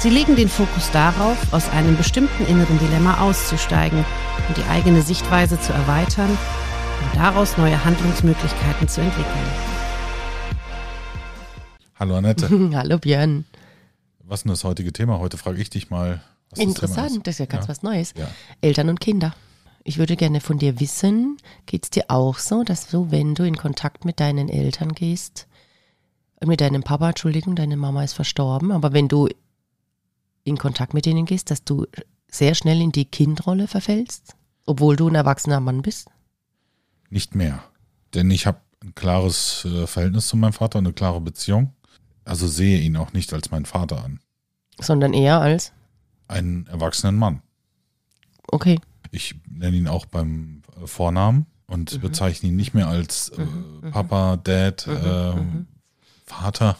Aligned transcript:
Sie 0.00 0.10
legen 0.10 0.36
den 0.36 0.48
Fokus 0.48 0.90
darauf, 0.92 1.52
aus 1.52 1.68
einem 1.70 1.96
bestimmten 1.96 2.46
inneren 2.46 2.78
Dilemma 2.78 3.20
auszusteigen 3.20 4.04
und 4.46 4.56
die 4.56 4.62
eigene 4.64 5.02
Sichtweise 5.02 5.60
zu 5.60 5.72
erweitern 5.72 6.30
und 6.30 7.16
daraus 7.16 7.56
neue 7.58 7.84
Handlungsmöglichkeiten 7.84 8.86
zu 8.86 9.00
entwickeln. 9.00 9.50
Hallo 11.98 12.16
Annette. 12.16 12.48
Hallo 12.74 12.98
Björn. 12.98 13.44
Was 14.24 14.40
ist 14.40 14.44
denn 14.44 14.50
das 14.50 14.62
heutige 14.62 14.92
Thema? 14.92 15.18
Heute 15.18 15.36
frage 15.36 15.60
ich 15.60 15.70
dich 15.70 15.90
mal. 15.90 16.20
Was 16.50 16.60
Interessant, 16.60 17.10
das, 17.16 17.22
das 17.24 17.34
ist 17.34 17.38
ja 17.40 17.46
ganz 17.46 17.64
Ja. 17.64 17.68
was 17.68 17.82
Neues. 17.82 18.14
Ja. 18.16 18.28
Eltern 18.60 18.88
und 18.90 19.00
Kinder. 19.00 19.34
Ich 19.82 19.98
würde 19.98 20.16
gerne 20.16 20.40
von 20.40 20.58
dir 20.58 20.78
wissen, 20.80 21.38
geht 21.66 21.84
es 21.84 21.90
dir 21.90 22.04
auch 22.08 22.38
so, 22.38 22.62
dass 22.62 22.86
du, 22.88 23.10
wenn 23.10 23.34
du 23.34 23.42
in 23.44 23.56
Kontakt 23.56 24.04
mit 24.04 24.20
deinen 24.20 24.48
Eltern 24.48 24.92
gehst, 24.92 25.48
mit 26.44 26.60
deinem 26.60 26.82
Papa, 26.84 27.08
Entschuldigung, 27.08 27.56
deine 27.56 27.76
Mama 27.76 28.04
ist 28.04 28.12
verstorben, 28.12 28.70
aber 28.70 28.92
wenn 28.92 29.08
du 29.08 29.28
in 30.44 30.56
Kontakt 30.58 30.94
mit 30.94 31.06
denen 31.06 31.26
gehst, 31.26 31.50
dass 31.50 31.64
du 31.64 31.86
sehr 32.30 32.54
schnell 32.54 32.80
in 32.80 32.92
die 32.92 33.04
Kindrolle 33.04 33.68
verfällst, 33.68 34.34
obwohl 34.66 34.96
du 34.96 35.08
ein 35.08 35.14
erwachsener 35.14 35.60
Mann 35.60 35.82
bist? 35.82 36.08
Nicht 37.10 37.34
mehr. 37.34 37.62
Denn 38.14 38.30
ich 38.30 38.46
habe 38.46 38.60
ein 38.82 38.94
klares 38.94 39.64
äh, 39.64 39.86
Verhältnis 39.86 40.28
zu 40.28 40.36
meinem 40.36 40.52
Vater 40.52 40.78
und 40.78 40.86
eine 40.86 40.94
klare 40.94 41.20
Beziehung. 41.20 41.74
Also 42.24 42.46
sehe 42.46 42.78
ihn 42.80 42.96
auch 42.96 43.12
nicht 43.12 43.32
als 43.32 43.50
meinen 43.50 43.64
Vater 43.64 44.04
an. 44.04 44.20
Sondern 44.80 45.14
eher 45.14 45.40
als, 45.40 45.72
Einen 46.28 46.66
erwachsenen 46.66 47.16
Mann. 47.16 47.42
okay, 48.52 48.78
Ich 49.10 49.34
nenne 49.48 49.76
ihn 49.76 49.88
auch 49.88 50.06
beim 50.06 50.62
äh, 50.80 50.86
Vornamen 50.86 51.46
und 51.66 52.00
bezeichne 52.00 52.50
ihn 52.50 52.56
nicht 52.56 52.74
mehr 52.74 52.88
als 52.88 53.30
äh, 53.30 53.90
Papa, 53.90 54.36
Dad, 54.36 54.86
ähm, 54.86 55.66
Vater, 56.28 56.76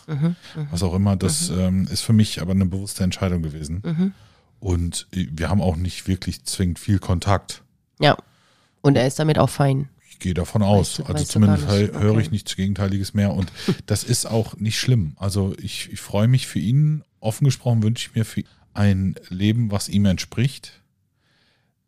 was 0.70 0.82
auch 0.82 0.94
immer. 0.94 1.16
Das 1.16 1.48
ähm, 1.50 1.86
ist 1.90 2.02
für 2.02 2.12
mich 2.12 2.40
aber 2.42 2.52
eine 2.52 2.66
bewusste 2.66 3.02
Entscheidung 3.04 3.42
gewesen. 3.42 4.12
Und 4.60 5.06
äh, 5.12 5.26
wir 5.32 5.48
haben 5.48 5.60
auch 5.62 5.76
nicht 5.76 6.06
wirklich 6.08 6.44
zwingend 6.44 6.78
viel 6.78 6.98
Kontakt. 6.98 7.62
ja. 8.00 8.16
Und 8.80 8.94
er 8.96 9.08
ist 9.08 9.18
damit 9.18 9.38
auch 9.40 9.50
fein. 9.50 9.88
Ich 10.08 10.20
gehe 10.20 10.34
davon 10.34 10.62
aus. 10.62 10.94
du- 10.96 11.02
also 11.02 11.14
weißt 11.14 11.24
du 11.28 11.32
zumindest 11.32 11.66
gar 11.66 11.76
nicht. 11.78 11.90
hö- 11.92 12.00
höre 12.00 12.12
Okay. 12.12 12.20
ich 12.22 12.30
nichts 12.30 12.54
Gegenteiliges 12.54 13.12
mehr. 13.12 13.34
Und 13.34 13.50
das 13.86 14.04
ist 14.04 14.24
auch 14.26 14.56
nicht 14.56 14.78
schlimm. 14.78 15.14
Also 15.16 15.52
ich, 15.60 15.90
ich 15.92 16.00
freue 16.00 16.28
mich 16.28 16.46
für 16.46 16.60
ihn. 16.60 17.02
Offen 17.18 17.44
gesprochen 17.44 17.82
wünsche 17.82 18.08
ich 18.08 18.14
mir 18.14 18.24
für 18.24 18.44
ein 18.74 19.16
Leben, 19.30 19.72
was 19.72 19.88
ihm 19.88 20.04
entspricht, 20.04 20.80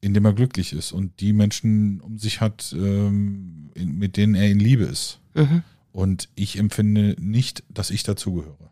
in 0.00 0.14
dem 0.14 0.24
er 0.24 0.32
glücklich 0.32 0.72
ist 0.72 0.90
und 0.90 1.20
die 1.20 1.32
Menschen 1.32 2.00
um 2.00 2.18
sich 2.18 2.40
hat, 2.40 2.74
ähm, 2.76 3.70
in, 3.74 3.96
mit 3.96 4.16
denen 4.16 4.34
er 4.34 4.50
in 4.50 4.58
Liebe 4.58 4.84
ist. 4.84 5.20
Mhm. 5.34 5.62
Und 5.92 6.28
ich 6.34 6.56
empfinde 6.58 7.16
nicht, 7.18 7.64
dass 7.68 7.90
ich 7.90 8.02
dazugehöre, 8.04 8.70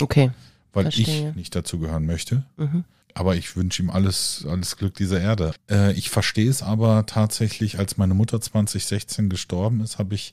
Okay. 0.00 0.30
weil 0.72 0.84
Verstehe. 0.84 1.30
ich 1.30 1.34
nicht 1.36 1.54
dazugehören 1.54 2.06
möchte. 2.06 2.44
Mhm. 2.56 2.84
Aber 3.14 3.34
ich 3.34 3.56
wünsche 3.56 3.82
ihm 3.82 3.90
alles, 3.90 4.46
alles 4.48 4.76
Glück 4.76 4.94
dieser 4.94 5.20
Erde. 5.20 5.52
Äh, 5.68 5.92
ich 5.94 6.10
verstehe 6.10 6.48
es 6.48 6.62
aber 6.62 7.04
tatsächlich, 7.06 7.78
als 7.80 7.96
meine 7.96 8.14
Mutter 8.14 8.40
2016 8.40 9.28
gestorben 9.28 9.80
ist, 9.80 9.98
habe 9.98 10.14
ich 10.14 10.32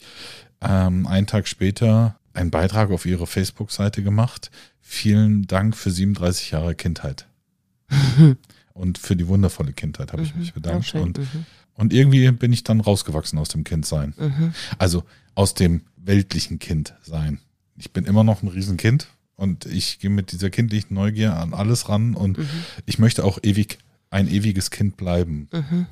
ähm, 0.61 1.07
einen 1.07 1.25
Tag 1.25 1.47
später 1.47 2.19
einen 2.33 2.51
Beitrag 2.51 2.91
auf 2.91 3.05
ihre 3.07 3.25
Facebook-Seite 3.25 4.03
gemacht. 4.03 4.51
Vielen 4.81 5.47
Dank 5.47 5.75
für 5.75 5.89
37 5.89 6.51
Jahre 6.51 6.75
Kindheit. 6.75 7.25
Und 8.73 8.97
für 8.97 9.15
die 9.15 9.27
wundervolle 9.27 9.73
Kindheit 9.73 10.11
habe 10.11 10.21
ich 10.23 10.35
mich 10.35 10.49
Auch 10.49 10.55
bedankt. 10.55 10.85
schön. 10.85 11.01
Und, 11.01 11.17
Mhm. 11.19 11.45
Und 11.77 11.93
irgendwie 11.93 12.29
bin 12.31 12.51
ich 12.53 12.63
dann 12.63 12.79
rausgewachsen 12.81 13.37
aus 13.39 13.49
dem 13.49 13.63
Kindsein. 13.63 14.13
Mhm. 14.17 14.53
Also 14.77 15.03
aus 15.35 15.53
dem 15.53 15.81
weltlichen 15.97 16.59
Kindsein. 16.59 17.39
Ich 17.77 17.91
bin 17.91 18.05
immer 18.05 18.23
noch 18.23 18.41
ein 18.43 18.47
Riesenkind 18.47 19.07
und 19.35 19.65
ich 19.65 19.99
gehe 19.99 20.09
mit 20.09 20.31
dieser 20.31 20.49
kindlichen 20.49 20.93
Neugier 20.95 21.35
an 21.35 21.53
alles 21.53 21.89
ran 21.89 22.15
und 22.15 22.37
Mhm. 22.37 22.47
ich 22.85 22.99
möchte 22.99 23.23
auch 23.23 23.39
ewig 23.43 23.79
ein 24.09 24.27
ewiges 24.29 24.71
Kind 24.71 24.95
bleiben. 24.97 25.49
Mhm. 25.51 25.87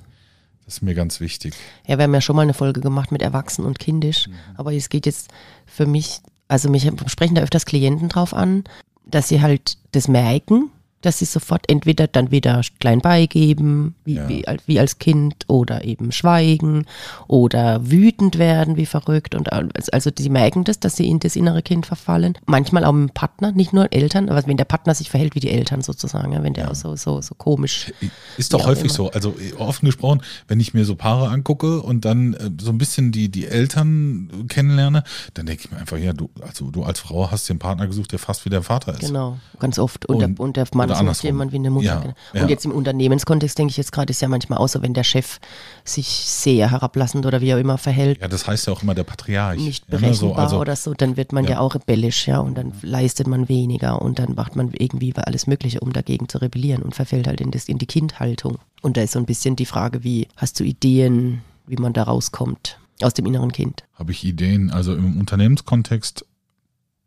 Das 0.65 0.75
ist 0.75 0.81
mir 0.81 0.95
ganz 0.95 1.19
wichtig. 1.19 1.53
Ja, 1.85 1.97
wir 1.97 2.03
haben 2.03 2.13
ja 2.13 2.21
schon 2.21 2.37
mal 2.37 2.43
eine 2.43 2.53
Folge 2.53 2.79
gemacht 2.79 3.11
mit 3.11 3.21
Erwachsen 3.21 3.65
und 3.65 3.79
Kindisch, 3.79 4.27
Mhm. 4.27 4.33
aber 4.55 4.73
es 4.73 4.87
geht 4.87 5.05
jetzt 5.05 5.29
für 5.65 5.85
mich, 5.85 6.21
also 6.47 6.69
mich 6.69 6.89
sprechen 7.07 7.35
da 7.35 7.41
öfters 7.41 7.65
Klienten 7.65 8.07
drauf 8.07 8.33
an, 8.33 8.63
dass 9.05 9.27
sie 9.27 9.41
halt 9.41 9.77
das 9.91 10.07
merken, 10.07 10.69
dass 11.03 11.19
sie 11.19 11.25
sofort 11.25 11.69
entweder 11.69 12.07
dann 12.07 12.31
wieder 12.31 12.61
klein 12.79 12.99
beigeben, 12.99 13.95
wie, 14.05 14.15
Ja. 14.15 14.27
wie, 14.29 14.47
als- 14.47 14.63
wie 14.67 14.79
als 14.79 14.97
Kind, 14.99 15.45
oder 15.47 15.83
eben 15.83 16.11
schweigen 16.11 16.85
oder 17.27 17.89
wütend 17.89 18.37
werden 18.37 18.77
wie 18.77 18.85
verrückt. 18.85 19.35
Und 19.35 19.51
als- 19.53 19.89
also 19.89 20.09
die 20.11 20.29
merken 20.29 20.63
das, 20.63 20.79
dass 20.79 20.95
sie 20.95 21.07
in 21.07 21.19
das 21.19 21.35
innere 21.35 21.61
Kind 21.61 21.85
verfallen. 21.85 22.37
Manchmal 22.45 22.85
auch 22.85 22.93
mit 22.93 23.09
dem 23.09 23.13
Partner, 23.13 23.51
nicht 23.51 23.73
nur 23.73 23.91
Eltern, 23.93 24.29
aber 24.29 24.45
wenn 24.47 24.57
der 24.57 24.65
Partner 24.65 24.95
sich 24.95 25.09
verhält 25.09 25.35
wie 25.35 25.39
die 25.39 25.49
Eltern 25.51 25.81
sozusagen, 25.81 26.33
ja, 26.33 26.41
wenn 26.43 26.53
der 26.53 26.71
auch 26.71 26.75
so, 26.75 26.95
so, 26.95 27.21
so 27.21 27.35
komisch 27.35 27.91
Ist 28.37 28.53
doch 28.53 28.65
häufig 28.65 28.91
so. 28.91 29.11
Also 29.11 29.35
äh, 29.39 29.53
offen 29.57 29.85
gesprochen, 29.85 30.21
wenn 30.47 30.59
ich 30.59 30.73
mir 30.73 30.85
so 30.85 30.95
Paare 30.95 31.29
angucke 31.29 31.81
und 31.81 32.05
dann 32.05 32.33
äh, 32.33 32.49
so 32.61 32.71
ein 32.71 32.77
bisschen 32.77 33.11
die, 33.11 33.29
die 33.29 33.45
Eltern 33.47 34.29
äh, 34.33 34.47
kennenlerne, 34.47 35.03
dann 35.33 35.45
denke 35.45 35.63
ich 35.65 35.71
mir 35.71 35.77
einfach, 35.77 35.97
ja, 35.97 36.13
du, 36.13 36.29
also 36.41 36.71
du 36.71 36.83
als 36.83 36.99
Frau 36.99 37.29
hast 37.31 37.49
einen 37.49 37.59
Partner 37.59 37.87
gesucht, 37.87 38.11
der 38.11 38.19
fast 38.19 38.45
wie 38.45 38.49
der 38.49 38.63
Vater 38.63 38.93
ist. 38.93 39.01
Genau, 39.01 39.37
ganz 39.59 39.77
oft. 39.79 40.05
Und, 40.05 40.15
Und- 40.23 40.37
der, 40.37 40.43
und 40.45 40.57
der 40.57 40.65
Mann 40.73 40.89
oder 40.93 40.99
andersrum. 41.01 41.27
jemand 41.27 41.51
wie 41.51 41.55
eine 41.57 41.69
Mutter. 41.69 41.85
Ja, 41.85 41.99
genau. 41.99 42.13
ja. 42.33 42.41
Und 42.43 42.49
jetzt 42.49 42.65
im 42.65 42.71
Unternehmenskontext 42.71 43.57
denke 43.57 43.71
ich 43.71 43.77
jetzt 43.77 43.91
gerade, 43.91 44.11
ist 44.11 44.21
ja 44.21 44.27
manchmal 44.27 44.59
auch 44.59 44.67
so, 44.67 44.81
wenn 44.81 44.93
der 44.93 45.03
Chef 45.03 45.39
sich 45.83 46.07
sehr 46.07 46.71
herablassend 46.71 47.25
oder 47.25 47.41
wie 47.41 47.53
auch 47.53 47.57
immer 47.57 47.77
verhält, 47.77 48.19
Ja, 48.21 48.27
das 48.27 48.47
heißt 48.47 48.67
ja 48.67 48.73
auch 48.73 48.83
immer 48.83 48.95
der 48.95 49.03
Patriarch. 49.03 49.59
nicht 49.59 49.85
ja, 49.87 49.95
ne, 49.95 49.99
berechenbar 50.01 50.15
so, 50.15 50.33
also, 50.35 50.59
oder 50.59 50.75
so, 50.75 50.93
dann 50.93 51.17
wird 51.17 51.31
man 51.33 51.43
ja. 51.45 51.51
Ja. 51.51 51.59
auch 51.59 51.75
rebellisch, 51.75 52.27
ja, 52.27 52.39
und 52.39 52.55
dann 52.57 52.73
leistet 52.81 53.27
man 53.27 53.49
weniger 53.49 54.01
und 54.01 54.19
dann 54.19 54.35
macht 54.35 54.55
man 54.55 54.71
irgendwie 54.73 55.13
alles 55.15 55.47
Mögliche, 55.47 55.79
um 55.79 55.93
dagegen 55.93 56.29
zu 56.29 56.37
rebellieren 56.39 56.81
und 56.83 56.95
verfällt 56.95 57.27
halt 57.27 57.41
in, 57.41 57.51
das, 57.51 57.67
in 57.69 57.77
die 57.77 57.85
Kindhaltung. 57.87 58.57
Und 58.81 58.97
da 58.97 59.01
ist 59.01 59.13
so 59.13 59.19
ein 59.19 59.25
bisschen 59.25 59.55
die 59.55 59.65
Frage, 59.65 60.03
wie 60.03 60.27
hast 60.37 60.59
du 60.59 60.63
Ideen, 60.63 61.41
wie 61.67 61.77
man 61.77 61.93
da 61.93 62.03
rauskommt 62.03 62.77
aus 63.01 63.13
dem 63.13 63.25
inneren 63.25 63.51
Kind? 63.51 63.83
habe 63.95 64.11
ich 64.11 64.23
Ideen. 64.23 64.71
Also 64.71 64.93
im 64.95 65.19
Unternehmenskontext 65.19 66.25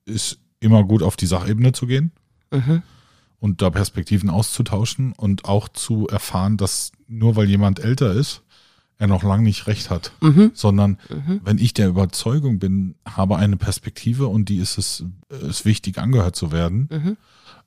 ist 0.04 0.38
immer 0.60 0.84
gut 0.84 1.02
auf 1.02 1.16
die 1.16 1.26
Sachebene 1.26 1.72
zu 1.72 1.86
gehen 1.86 2.12
Mhm. 2.52 2.82
Und 3.38 3.62
da 3.62 3.70
Perspektiven 3.70 4.30
auszutauschen 4.30 5.12
und 5.12 5.44
auch 5.44 5.68
zu 5.68 6.06
erfahren, 6.08 6.56
dass 6.56 6.92
nur 7.08 7.36
weil 7.36 7.48
jemand 7.48 7.78
älter 7.78 8.12
ist, 8.12 8.42
er 8.98 9.06
noch 9.08 9.22
lange 9.22 9.42
nicht 9.42 9.66
recht 9.66 9.90
hat, 9.90 10.12
Mhm. 10.22 10.52
sondern 10.54 10.98
wenn 11.44 11.58
ich 11.58 11.74
der 11.74 11.88
Überzeugung 11.88 12.58
bin, 12.58 12.94
habe 13.06 13.36
eine 13.36 13.58
Perspektive 13.58 14.26
und 14.28 14.48
die 14.48 14.56
ist 14.56 14.78
es 14.78 15.04
ist 15.28 15.66
wichtig 15.66 15.98
angehört 15.98 16.34
zu 16.34 16.50
werden 16.50 16.88
Mhm. 16.90 17.16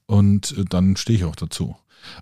und 0.07 0.57
äh, 0.57 0.65
dann 0.65 0.95
stehe 0.97 1.19
ich 1.19 1.25
auch 1.25 1.35
dazu. 1.35 1.75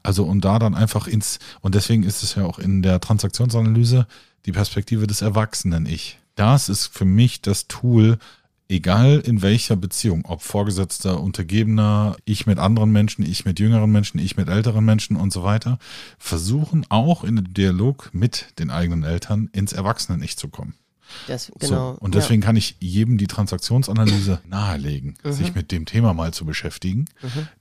Also 0.03 0.25
und 0.25 0.43
da 0.43 0.59
dann 0.59 0.75
einfach 0.75 1.07
ins 1.07 1.39
und 1.61 1.73
deswegen 1.73 2.03
ist 2.03 2.21
es 2.23 2.35
ja 2.35 2.43
auch 2.45 2.59
in 2.59 2.81
der 2.81 3.00
Transaktionsanalyse 3.00 4.07
die 4.45 4.51
Perspektive 4.51 5.07
des 5.07 5.21
Erwachsenen 5.21 5.85
Ich. 5.85 6.19
Das 6.35 6.67
ist 6.67 6.88
für 6.88 7.05
mich 7.05 7.41
das 7.41 7.67
Tool, 7.67 8.17
egal 8.69 9.19
in 9.19 9.41
welcher 9.41 9.75
Beziehung, 9.75 10.25
ob 10.25 10.41
Vorgesetzter, 10.41 11.21
Untergebener, 11.21 12.17
ich 12.25 12.45
mit 12.45 12.59
anderen 12.59 12.91
Menschen, 12.91 13.25
ich 13.25 13.45
mit 13.45 13.59
jüngeren 13.59 13.91
Menschen, 13.91 14.19
ich 14.19 14.37
mit 14.37 14.49
älteren 14.49 14.83
Menschen 14.83 15.15
und 15.15 15.31
so 15.31 15.43
weiter, 15.43 15.79
versuchen 16.17 16.85
auch 16.89 17.23
in 17.23 17.37
den 17.37 17.53
Dialog 17.53 18.09
mit 18.13 18.59
den 18.59 18.69
eigenen 18.69 19.03
Eltern 19.03 19.49
ins 19.53 19.73
Erwachsenen-Ich 19.73 20.37
zu 20.37 20.49
kommen. 20.49 20.75
Das, 21.27 21.51
genau. 21.59 21.93
So, 21.93 21.99
und 21.99 22.15
deswegen 22.15 22.41
kann 22.41 22.57
ich 22.57 22.75
jedem 22.79 23.17
die 23.17 23.27
Transaktionsanalyse 23.27 24.41
nahelegen, 24.47 25.15
sich 25.23 25.55
mit 25.55 25.71
dem 25.71 25.85
Thema 25.85 26.13
mal 26.13 26.33
zu 26.33 26.45
beschäftigen, 26.45 27.05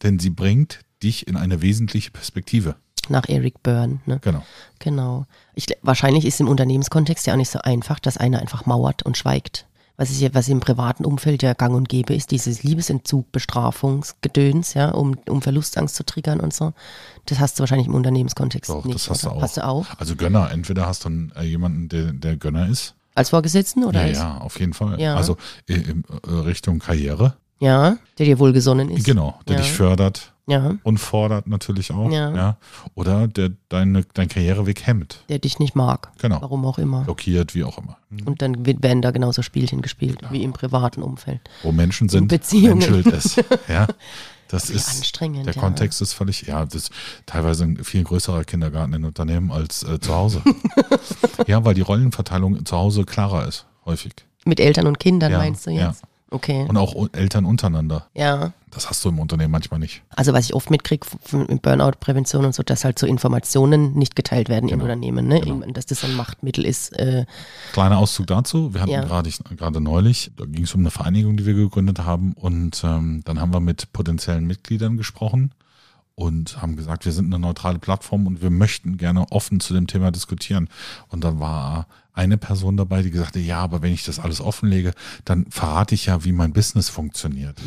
denn 0.03 0.19
sie 0.19 0.31
bringt 0.31 0.81
dich 1.03 1.29
in 1.29 1.37
eine 1.37 1.63
wesentliche 1.63 2.11
Perspektive. 2.11 2.71
ja, 2.71 2.77
nach 3.09 3.29
Eric 3.29 3.63
Byrne. 3.63 4.01
Ne? 4.07 4.19
Genau. 4.23 4.45
Genau. 4.81 5.27
Ich, 5.55 5.67
wahrscheinlich 5.83 6.25
ist 6.25 6.41
im 6.41 6.49
Unternehmenskontext 6.49 7.27
ja 7.27 7.35
auch 7.35 7.39
nicht 7.39 7.51
so 7.51 7.61
einfach, 7.61 8.01
dass 8.01 8.17
einer 8.17 8.41
einfach 8.41 8.67
mauert 8.67 9.05
und 9.05 9.17
schweigt. 9.17 9.67
Was, 9.99 10.11
ist 10.11 10.21
ja, 10.21 10.29
was 10.35 10.49
im 10.49 10.61
privaten 10.61 11.05
Umfeld 11.07 11.43
ja 11.43 11.55
gang 11.55 11.75
und 11.75 11.89
gäbe 11.89 12.15
ist, 12.15 12.31
dieses 12.31 12.63
Liebesentzug, 12.63 13.33
Bestrafungsgedöns, 13.33 14.75
ja, 14.75 14.91
um, 14.91 15.17
um 15.29 15.41
Verlustangst 15.43 15.95
zu 15.95 16.05
triggern 16.05 16.41
und 16.41 16.53
so. 16.53 16.73
Das 17.27 17.39
hast 17.41 17.59
du 17.59 17.61
wahrscheinlich 17.61 17.87
im 17.89 17.95
Unternehmenskontext 17.95 18.71
Doch, 18.71 18.85
nicht. 18.85 18.95
das 18.95 19.09
hast 19.09 19.25
oder? 19.25 19.33
du 19.35 19.39
auch. 19.39 19.43
Hast 19.43 19.57
du 19.57 19.67
auch? 19.67 19.87
Also 19.99 20.17
Gönner, 20.17 20.51
entweder 20.51 20.87
hast 20.87 21.05
du 21.05 21.29
äh, 21.37 21.45
jemanden, 21.45 21.89
der, 21.89 22.13
der 22.13 22.37
Gönner 22.37 22.69
ist. 22.69 22.95
Als 23.15 23.31
Vorgesetzten 23.31 23.85
oder 23.85 24.01
Ja, 24.03 24.07
als? 24.09 24.19
ja, 24.19 24.39
auf 24.39 24.61
jeden 24.61 24.75
Fall. 24.75 25.01
Ja. 25.01 25.17
Also 25.17 25.37
äh, 25.69 25.75
in 25.75 26.05
äh, 26.27 26.31
Richtung 26.31 26.79
Karriere. 26.79 27.37
Ja, 27.59 27.97
der 28.19 28.27
dir 28.27 28.39
wohlgesonnen 28.39 28.91
ist. 28.91 29.07
Genau, 29.07 29.41
der 29.49 29.57
Ja. 29.57 29.63
dich 29.63 29.73
fördert 29.73 30.35
Ja, 30.49 30.77
und 30.85 30.99
fordert 30.99 31.49
natürlich 31.49 31.91
auch. 31.91 32.11
Ja. 32.11 32.57
Oder 32.95 33.27
der 33.27 33.51
deine, 33.69 34.05
dein 34.15 34.29
Karriereweg 34.29 34.87
hemmt, 34.87 35.25
der 35.29 35.41
dich 35.41 35.59
nicht 35.59 35.75
mag. 35.75 36.13
Genau. 36.19 36.41
Warum 36.41 36.65
auch 36.65 36.79
immer. 36.79 37.03
blockiert, 37.03 37.55
wie 37.57 37.65
auch 37.65 37.79
immer. 37.79 37.99
Und 38.25 38.43
dann 38.43 38.65
werden 38.65 39.03
da 39.03 39.11
genauso 39.11 39.43
Spielchen 39.43 39.83
gespielt 39.83 40.19
wie 40.31 40.45
im 40.45 40.53
privaten 40.53 41.03
Umfeld. 41.03 41.41
Wo 41.65 41.73
Menschen 41.73 42.09
sind, 42.09 42.29
Beziehungen. 42.29 42.79
menschelt 42.79 43.07
es. 43.07 43.37
Ja. 43.69 43.87
Das 44.49 44.71
ist 44.71 44.89
anstrengend, 44.89 45.47
der 45.47 45.55
ja. 45.55 45.61
Kontext 45.61 46.01
ist 46.01 46.13
völlig, 46.13 46.43
ja, 46.43 46.65
das 46.65 46.75
ist 46.75 46.93
teilweise 47.27 47.65
ein 47.65 47.83
viel 47.83 48.05
größerer 48.05 48.45
Kindergarten 48.45 48.93
in 48.93 49.05
Unternehmen 49.05 49.51
als 49.51 49.83
äh, 49.83 49.99
zu 49.99 50.15
Hause. 50.15 50.41
ja, 51.49 51.65
weil 51.65 51.75
die 51.75 51.81
Rollenverteilung 51.81 52.65
zu 52.65 52.77
Hause 52.77 53.05
klarer 53.05 53.49
ist, 53.49 53.67
häufig. 53.85 54.15
Mit 54.45 54.61
Eltern 54.61 54.87
und 54.87 55.01
Kindern 55.01 55.33
Ja, 55.33 55.39
meinst 55.39 55.67
du 55.67 55.71
ja. 55.73 55.97
Okay. 56.31 56.67
Und 56.69 56.77
auch 56.77 56.95
Eltern 57.13 57.45
untereinander. 57.45 58.07
ja. 58.15 58.53
Das 58.73 58.91
hast 58.91 59.03
du 59.07 59.09
im 59.09 59.19
Unternehmen 59.21 59.53
manchmal 59.53 59.81
nicht. 59.81 60.03
Also 60.11 60.35
was 60.35 60.45
ich 60.45 60.55
oft 60.55 60.69
mitkriege 60.71 61.07
in 61.49 61.61
Burnout-Prävention 61.61 62.45
und 62.45 62.55
so, 62.55 62.63
dass 62.63 62.85
halt 62.85 62.99
so 62.99 63.07
Informationen 63.07 63.95
nicht 63.95 64.15
geteilt 64.17 64.51
werden 64.51 64.69
im 64.69 64.81
Genau. 64.81 64.85
Unternehmen, 64.85 65.27
ne? 65.29 65.41
Genau. 65.41 65.65
dass 65.73 65.87
das 65.87 66.05
ein 66.05 66.15
Machtmittel 66.15 66.67
ist. 66.67 66.93
Äh, 66.99 67.25
Kleiner 67.73 67.97
Auszug 67.97 68.27
dazu. 68.27 68.75
Wir 68.75 68.83
hatten 68.83 68.91
Ja. 68.91 69.03
gerade 69.03 69.31
gerade 69.57 69.81
neulich, 69.81 70.31
da 70.37 70.45
ging 70.45 70.65
es 70.65 70.75
um 70.75 70.81
eine 70.81 70.91
Vereinigung, 70.91 71.39
die 71.39 71.47
wir 71.47 71.55
gegründet 71.55 72.01
haben. 72.01 72.35
Und 72.35 72.83
ähm, 72.85 73.23
dann 73.25 73.41
haben 73.41 73.55
wir 73.55 73.61
mit 73.61 73.95
potenziellen 73.95 74.47
Mitgliedern 74.47 74.99
gesprochen 74.99 75.53
und 76.17 76.61
haben 76.61 76.77
gesagt, 76.77 77.05
wir 77.05 77.13
sind 77.13 77.27
eine 77.27 77.39
neutrale 77.39 77.79
Plattform 77.79 78.27
und 78.27 78.43
wir 78.43 78.51
möchten 78.51 78.97
gerne 78.97 79.31
offen 79.31 79.61
zu 79.61 79.75
dem 79.75 79.87
Thema 79.87 80.11
diskutieren. 80.11 80.69
Und 81.09 81.23
dann 81.23 81.39
war 81.39 81.87
eine 82.15 82.39
Person 82.39 82.79
dabei, 82.79 83.03
die 83.03 83.11
gesagt 83.11 83.37
hat, 83.37 83.43
ja, 83.43 83.59
aber 83.61 83.83
wenn 83.83 83.93
ich 83.93 84.05
das 84.05 84.19
alles 84.19 84.41
offenlege, 84.41 84.93
dann 85.27 85.45
verrate 85.51 85.95
ich 85.95 86.07
ja, 86.07 86.25
wie 86.25 86.33
mein 86.33 86.55
Business 86.55 86.89
funktioniert. 86.89 87.61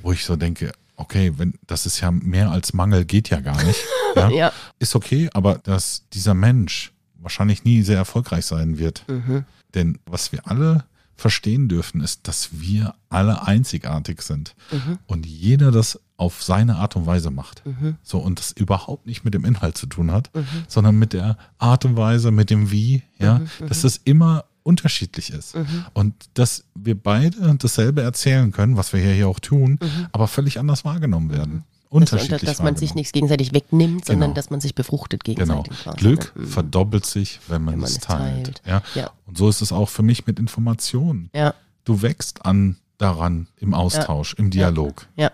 Wo 0.00 0.10
ich 0.10 0.24
so 0.24 0.36
denke, 0.36 0.72
okay, 0.96 1.32
wenn 1.36 1.52
das 1.66 1.84
ist 1.84 2.00
ja 2.00 2.10
mehr 2.10 2.50
als 2.50 2.72
Mangel, 2.72 3.04
geht 3.04 3.30
ja 3.30 3.40
gar 3.40 3.62
nicht. 3.62 3.80
Ja? 4.14 4.28
ja. 4.28 4.52
Ist 4.78 4.94
okay, 4.94 5.30
aber 5.32 5.54
dass 5.54 6.06
dieser 6.12 6.34
Mensch 6.34 6.92
wahrscheinlich 7.14 7.64
nie 7.64 7.80
sehr 7.80 7.96
erfolgreich 7.96 8.44
sein 8.44 8.76
wird. 8.76 9.08
Mhm. 9.08 9.46
Denn 9.74 9.98
was 10.04 10.32
wir 10.32 10.46
alle 10.46 10.84
verstehen 11.16 11.68
dürfen, 11.68 12.00
ist, 12.00 12.26
dass 12.28 12.60
wir 12.60 12.94
alle 13.08 13.46
einzigartig 13.46 14.22
sind 14.22 14.54
Mhm. 14.70 14.98
und 15.06 15.26
jeder 15.26 15.70
das 15.70 16.00
auf 16.16 16.42
seine 16.42 16.76
Art 16.76 16.96
und 16.96 17.06
Weise 17.06 17.30
macht. 17.30 17.64
Mhm. 17.66 17.96
So 18.02 18.18
und 18.18 18.38
das 18.38 18.52
überhaupt 18.52 19.06
nicht 19.06 19.24
mit 19.24 19.34
dem 19.34 19.44
Inhalt 19.44 19.76
zu 19.76 19.86
tun 19.86 20.10
hat, 20.12 20.30
sondern 20.68 20.96
mit 20.98 21.12
der 21.12 21.36
Art 21.58 21.84
und 21.84 21.96
Weise, 21.96 22.30
mit 22.30 22.48
dem 22.50 22.70
Wie, 22.70 23.02
ja, 23.18 23.38
Mhm. 23.40 23.68
dass 23.68 23.84
es 23.84 23.96
immer 24.04 24.44
unterschiedlich 24.64 25.30
ist 25.30 25.56
und 25.92 26.14
dass 26.34 26.64
wir 26.76 26.94
beide 26.96 27.56
dasselbe 27.56 28.02
erzählen 28.02 28.52
können, 28.52 28.76
was 28.76 28.92
wir 28.92 29.00
hier, 29.00 29.12
hier 29.12 29.28
auch 29.28 29.40
tun, 29.40 29.78
aber 30.12 30.28
völlig 30.28 30.60
anders 30.60 30.84
wahrgenommen 30.84 31.30
werden. 31.30 31.64
Dass, 31.92 32.12
Unterschiedlich 32.12 32.40
dass 32.42 32.62
man 32.62 32.74
sich 32.76 32.94
nichts 32.94 33.12
gegenseitig 33.12 33.52
wegnimmt, 33.52 34.06
sondern 34.06 34.30
Genau. 34.30 34.34
dass 34.34 34.48
man 34.50 34.60
sich 34.60 34.74
befruchtet 34.74 35.24
Genau. 35.24 35.36
gegenseitig. 35.62 35.78
quasi, 35.82 35.96
Glück? 35.98 36.32
Mhm. 36.34 36.46
verdoppelt 36.46 37.04
sich, 37.04 37.38
wenn 37.48 37.62
man, 37.62 37.74
Wenn 37.74 37.80
man 37.80 37.88
es 37.88 37.96
es 37.96 38.00
teilt. 38.00 38.44
teilt. 38.44 38.62
Ja? 38.66 38.82
Ja. 38.94 39.10
Und 39.26 39.36
so 39.36 39.48
ist 39.48 39.60
es 39.60 39.72
auch 39.72 39.88
für 39.90 40.02
mich 40.02 40.26
mit 40.26 40.38
Informationen. 40.38 41.28
Ja, 41.34 41.54
Du 41.84 42.00
wächst 42.00 42.46
an 42.46 42.76
daran 42.98 43.48
im 43.58 43.74
Austausch, 43.74 44.34
im 44.34 44.50
Dialog. 44.50 45.06
ja. 45.16 45.30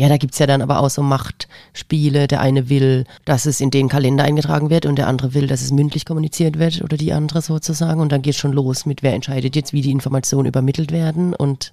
Ja, 0.00 0.08
da 0.08 0.16
gibt's 0.16 0.38
ja 0.38 0.46
dann 0.46 0.62
aber 0.62 0.78
auch 0.78 0.90
so 0.90 1.02
Machtspiele. 1.02 2.28
Der 2.28 2.40
eine 2.40 2.68
will, 2.68 3.04
dass 3.24 3.46
es 3.46 3.60
in 3.60 3.70
den 3.72 3.88
Kalender 3.88 4.22
eingetragen 4.22 4.70
wird 4.70 4.86
und 4.86 4.94
der 4.96 5.08
andere 5.08 5.34
will, 5.34 5.48
dass 5.48 5.60
es 5.60 5.72
mündlich 5.72 6.04
kommuniziert 6.04 6.56
wird 6.56 6.82
oder 6.82 6.96
die 6.96 7.12
andere 7.12 7.42
sozusagen. 7.42 8.00
Und 8.00 8.12
dann 8.12 8.22
geht's 8.22 8.38
schon 8.38 8.52
los 8.52 8.86
mit, 8.86 9.02
wer 9.02 9.14
entscheidet 9.14 9.56
jetzt, 9.56 9.72
wie 9.72 9.82
die 9.82 9.90
Informationen 9.90 10.46
übermittelt 10.46 10.92
werden. 10.92 11.34
Und 11.34 11.72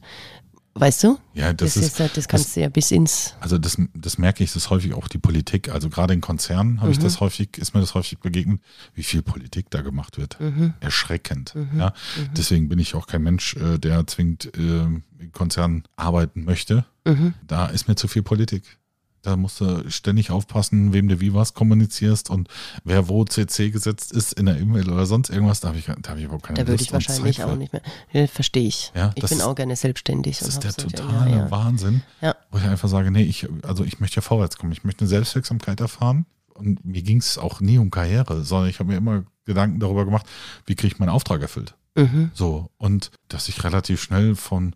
weißt 0.75 1.03
du? 1.03 1.17
Ja, 1.33 1.53
das, 1.53 1.73
Das, 1.73 1.77
ist, 1.83 1.91
ist, 1.93 1.99
ja- 1.99 2.07
das 2.13 2.27
kannst 2.27 2.55
du 2.55 2.61
ja 2.61 2.69
bis 2.69 2.91
ins. 2.91 3.33
also 3.39 3.57
das, 3.57 3.77
das 3.93 4.17
merke 4.17 4.43
ich, 4.43 4.51
das 4.53 4.63
ist 4.65 4.69
häufig 4.69 4.93
auch 4.93 5.07
die 5.07 5.17
Politik. 5.17 5.69
Also 5.69 5.89
gerade 5.89 6.13
in 6.13 6.21
Konzernen 6.21 6.81
habe 6.81 6.91
ich 6.91 6.99
Mhm. 6.99 7.03
das 7.03 7.19
häufig, 7.19 7.57
ist 7.57 7.73
mir 7.73 7.79
das 7.81 7.93
häufig 7.93 8.19
begegnet, 8.19 8.61
wie 8.93 9.03
viel 9.03 9.21
Politik 9.21 9.69
da 9.69 9.81
gemacht 9.81 10.17
wird. 10.17 10.39
Mhm. 10.39 10.73
Erschreckend. 10.81 11.55
Ja? 11.77 11.93
Deswegen 12.37 12.69
bin 12.69 12.79
ich 12.79 12.93
auch 12.95 13.07
kein 13.07 13.23
Mensch, 13.23 13.55
äh, 13.55 13.77
der 13.79 14.05
zwingend 14.07 14.51
äh, 14.57 14.59
in 14.59 15.31
Konzernen 15.31 15.83
arbeiten 15.95 16.43
möchte. 16.43 16.85
Mhm. 17.05 17.33
Da 17.47 17.67
ist 17.67 17.87
mir 17.87 17.95
zu 17.95 18.07
viel 18.07 18.23
Politik. 18.23 18.77
Da 19.25 19.35
musst 19.35 19.59
du 19.59 19.89
ständig 19.89 20.29
aufpassen, 20.29 20.93
wem 20.93 21.07
du 21.07 21.19
wie 21.19 21.33
was 21.33 21.55
kommunizierst 21.55 22.29
und 22.29 22.47
wer 22.83 23.07
wo 23.07 23.25
CC 23.25 23.71
gesetzt 23.71 24.11
ist 24.11 24.33
in 24.33 24.45
der 24.45 24.59
E-Mail 24.59 24.87
oder 24.91 25.07
sonst 25.07 25.31
irgendwas. 25.31 25.61
Da 25.61 25.69
habe 25.69 25.79
ich, 25.79 25.85
da 25.85 26.09
habe 26.09 26.19
ich 26.19 26.25
überhaupt 26.25 26.43
keine 26.43 26.57
Da 26.57 26.67
würde 26.67 26.73
Lust 26.73 26.83
ich 26.83 26.87
und 26.89 26.93
wahrscheinlich 26.93 27.43
auch 27.43 27.55
nicht 27.55 27.73
mehr. 27.73 27.81
Ja, 28.13 28.27
verstehe 28.27 28.67
ich. 28.67 28.91
Ja, 28.95 29.11
ich 29.15 29.25
bin 29.25 29.41
auch 29.41 29.55
gerne 29.55 29.75
selbstständig. 29.75 30.37
Das 30.37 30.49
ist 30.49 30.63
der 30.63 30.71
hab 30.71 30.77
totale 30.77 31.31
ja. 31.31 31.49
Wahnsinn, 31.49 32.03
Ja. 32.21 32.35
wo 32.51 32.59
ich 32.59 32.63
einfach 32.65 32.87
sage, 32.87 33.09
nee, 33.09 33.23
ich, 33.23 33.47
also 33.63 33.83
ich 33.83 33.99
möchte 33.99 34.17
ja 34.17 34.21
vorwärts 34.21 34.57
kommen. 34.57 34.71
Ich 34.71 34.83
möchte 34.83 35.01
eine 35.01 35.09
Selbstwirksamkeit 35.09 35.79
erfahren. 35.79 36.27
Und 36.53 36.85
mir 36.85 37.01
ging 37.01 37.17
es 37.17 37.39
auch 37.39 37.61
nie 37.61 37.79
um 37.79 37.89
Karriere, 37.89 38.43
sondern 38.43 38.69
ich 38.69 38.77
habe 38.79 38.89
mir 38.91 38.97
immer 38.97 39.23
Gedanken 39.45 39.79
darüber 39.79 40.05
gemacht, 40.05 40.27
wie 40.67 40.75
kriege 40.75 40.93
ich 40.93 40.99
meinen 40.99 41.09
Auftrag 41.09 41.41
erfüllt. 41.41 41.73
Mhm. 41.95 42.29
So. 42.35 42.69
Und 42.77 43.09
dass 43.27 43.49
ich 43.49 43.63
relativ 43.63 44.01
schnell 44.03 44.35
von, 44.35 44.75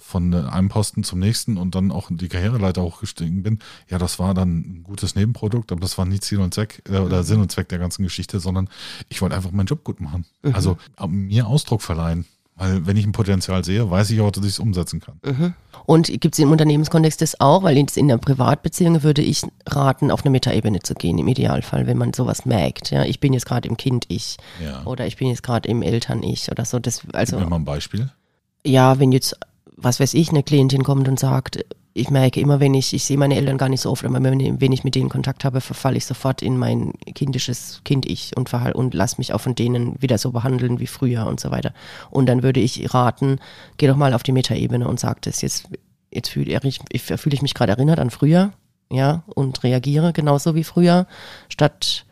von 0.00 0.34
einem 0.34 0.68
Posten 0.68 1.04
zum 1.04 1.18
nächsten 1.20 1.56
und 1.56 1.74
dann 1.74 1.92
auch 1.92 2.10
in 2.10 2.16
die 2.16 2.28
Karriereleiter 2.28 2.82
hochgestiegen 2.82 3.42
bin, 3.42 3.58
ja, 3.88 3.98
das 3.98 4.18
war 4.18 4.34
dann 4.34 4.58
ein 4.58 4.82
gutes 4.82 5.14
Nebenprodukt, 5.14 5.70
aber 5.70 5.80
das 5.80 5.96
war 5.98 6.06
nie 6.06 6.18
Ziel 6.20 6.40
und 6.40 6.52
Zweck 6.54 6.82
äh, 6.90 6.98
oder 6.98 7.22
Sinn 7.22 7.40
und 7.40 7.52
Zweck 7.52 7.68
der 7.68 7.78
ganzen 7.78 8.02
Geschichte, 8.02 8.40
sondern 8.40 8.68
ich 9.08 9.22
wollte 9.22 9.36
einfach 9.36 9.52
meinen 9.52 9.66
Job 9.66 9.84
gut 9.84 10.00
machen. 10.00 10.24
Also 10.52 10.76
äh, 10.98 11.06
mir 11.06 11.46
Ausdruck 11.46 11.82
verleihen. 11.82 12.24
Weil 12.56 12.84
wenn 12.86 12.94
ich 12.98 13.06
ein 13.06 13.12
Potenzial 13.12 13.64
sehe, 13.64 13.90
weiß 13.90 14.10
ich 14.10 14.20
auch, 14.20 14.30
dass 14.30 14.44
ich 14.44 14.50
es 14.50 14.58
umsetzen 14.58 15.00
kann. 15.00 15.18
Mhm. 15.24 15.54
Und 15.86 16.08
gibt 16.20 16.34
es 16.34 16.38
im 16.40 16.50
Unternehmenskontext 16.50 17.22
das 17.22 17.40
auch? 17.40 17.62
Weil 17.62 17.78
in 17.78 18.08
der 18.08 18.18
Privatbeziehung 18.18 19.02
würde 19.02 19.22
ich 19.22 19.42
raten, 19.66 20.10
auf 20.10 20.22
eine 20.24 20.30
Metaebene 20.30 20.80
zu 20.80 20.92
gehen, 20.92 21.16
im 21.16 21.26
Idealfall, 21.26 21.86
wenn 21.86 21.96
man 21.96 22.12
sowas 22.12 22.44
merkt. 22.44 22.90
Ja, 22.90 23.04
ich 23.04 23.18
bin 23.18 23.32
jetzt 23.32 23.46
gerade 23.46 23.66
im 23.66 23.78
Kind-Ich 23.78 24.36
Ja. 24.62 24.84
oder 24.84 25.06
ich 25.06 25.16
bin 25.16 25.28
jetzt 25.28 25.42
gerade 25.42 25.70
im 25.70 25.80
Eltern-Ich 25.80 26.50
oder 26.50 26.66
so. 26.66 26.78
Das, 26.78 27.00
also, 27.14 27.36
Gib 27.36 27.46
mir 27.46 27.50
mal 27.50 27.56
ein 27.56 27.64
Beispiel. 27.64 28.10
ja, 28.66 28.98
wenn 28.98 29.10
jetzt, 29.12 29.38
was 29.82 30.00
weiß 30.00 30.14
ich, 30.14 30.30
eine 30.30 30.42
Klientin 30.42 30.84
kommt 30.84 31.08
und 31.08 31.18
sagt, 31.18 31.64
ich 31.92 32.10
merke 32.10 32.40
immer, 32.40 32.60
wenn 32.60 32.74
ich, 32.74 32.94
ich 32.94 33.04
sehe 33.04 33.18
meine 33.18 33.34
Eltern 33.36 33.58
gar 33.58 33.68
nicht 33.68 33.80
so 33.80 33.90
oft, 33.90 34.04
aber 34.04 34.22
wenn, 34.22 34.60
wenn 34.60 34.72
ich 34.72 34.84
mit 34.84 34.94
denen 34.94 35.08
Kontakt 35.08 35.44
habe, 35.44 35.60
verfalle 35.60 35.96
ich 35.96 36.06
sofort 36.06 36.40
in 36.40 36.56
mein 36.56 36.92
kindisches 37.14 37.80
Kind-Ich 37.84 38.36
und, 38.36 38.52
und 38.74 38.94
lass 38.94 39.18
mich 39.18 39.32
auch 39.32 39.40
von 39.40 39.54
denen 39.54 40.00
wieder 40.00 40.16
so 40.18 40.30
behandeln 40.30 40.78
wie 40.78 40.86
früher 40.86 41.26
und 41.26 41.40
so 41.40 41.50
weiter. 41.50 41.74
Und 42.10 42.26
dann 42.26 42.42
würde 42.42 42.60
ich 42.60 42.94
raten, 42.94 43.40
geh 43.76 43.88
doch 43.88 43.96
mal 43.96 44.14
auf 44.14 44.22
die 44.22 44.32
Metaebene 44.32 44.86
und 44.86 45.00
sag 45.00 45.22
das 45.22 45.42
jetzt, 45.42 45.68
jetzt 46.12 46.28
fühle 46.28 46.58
ich, 46.62 46.80
ich, 46.90 47.02
fühle 47.02 47.34
ich 47.34 47.42
mich 47.42 47.54
gerade 47.54 47.72
erinnert 47.72 47.98
an 47.98 48.10
früher, 48.10 48.52
ja, 48.92 49.22
und 49.34 49.62
reagiere 49.62 50.12
genauso 50.12 50.54
wie 50.54 50.64
früher, 50.64 51.06
statt 51.48 52.06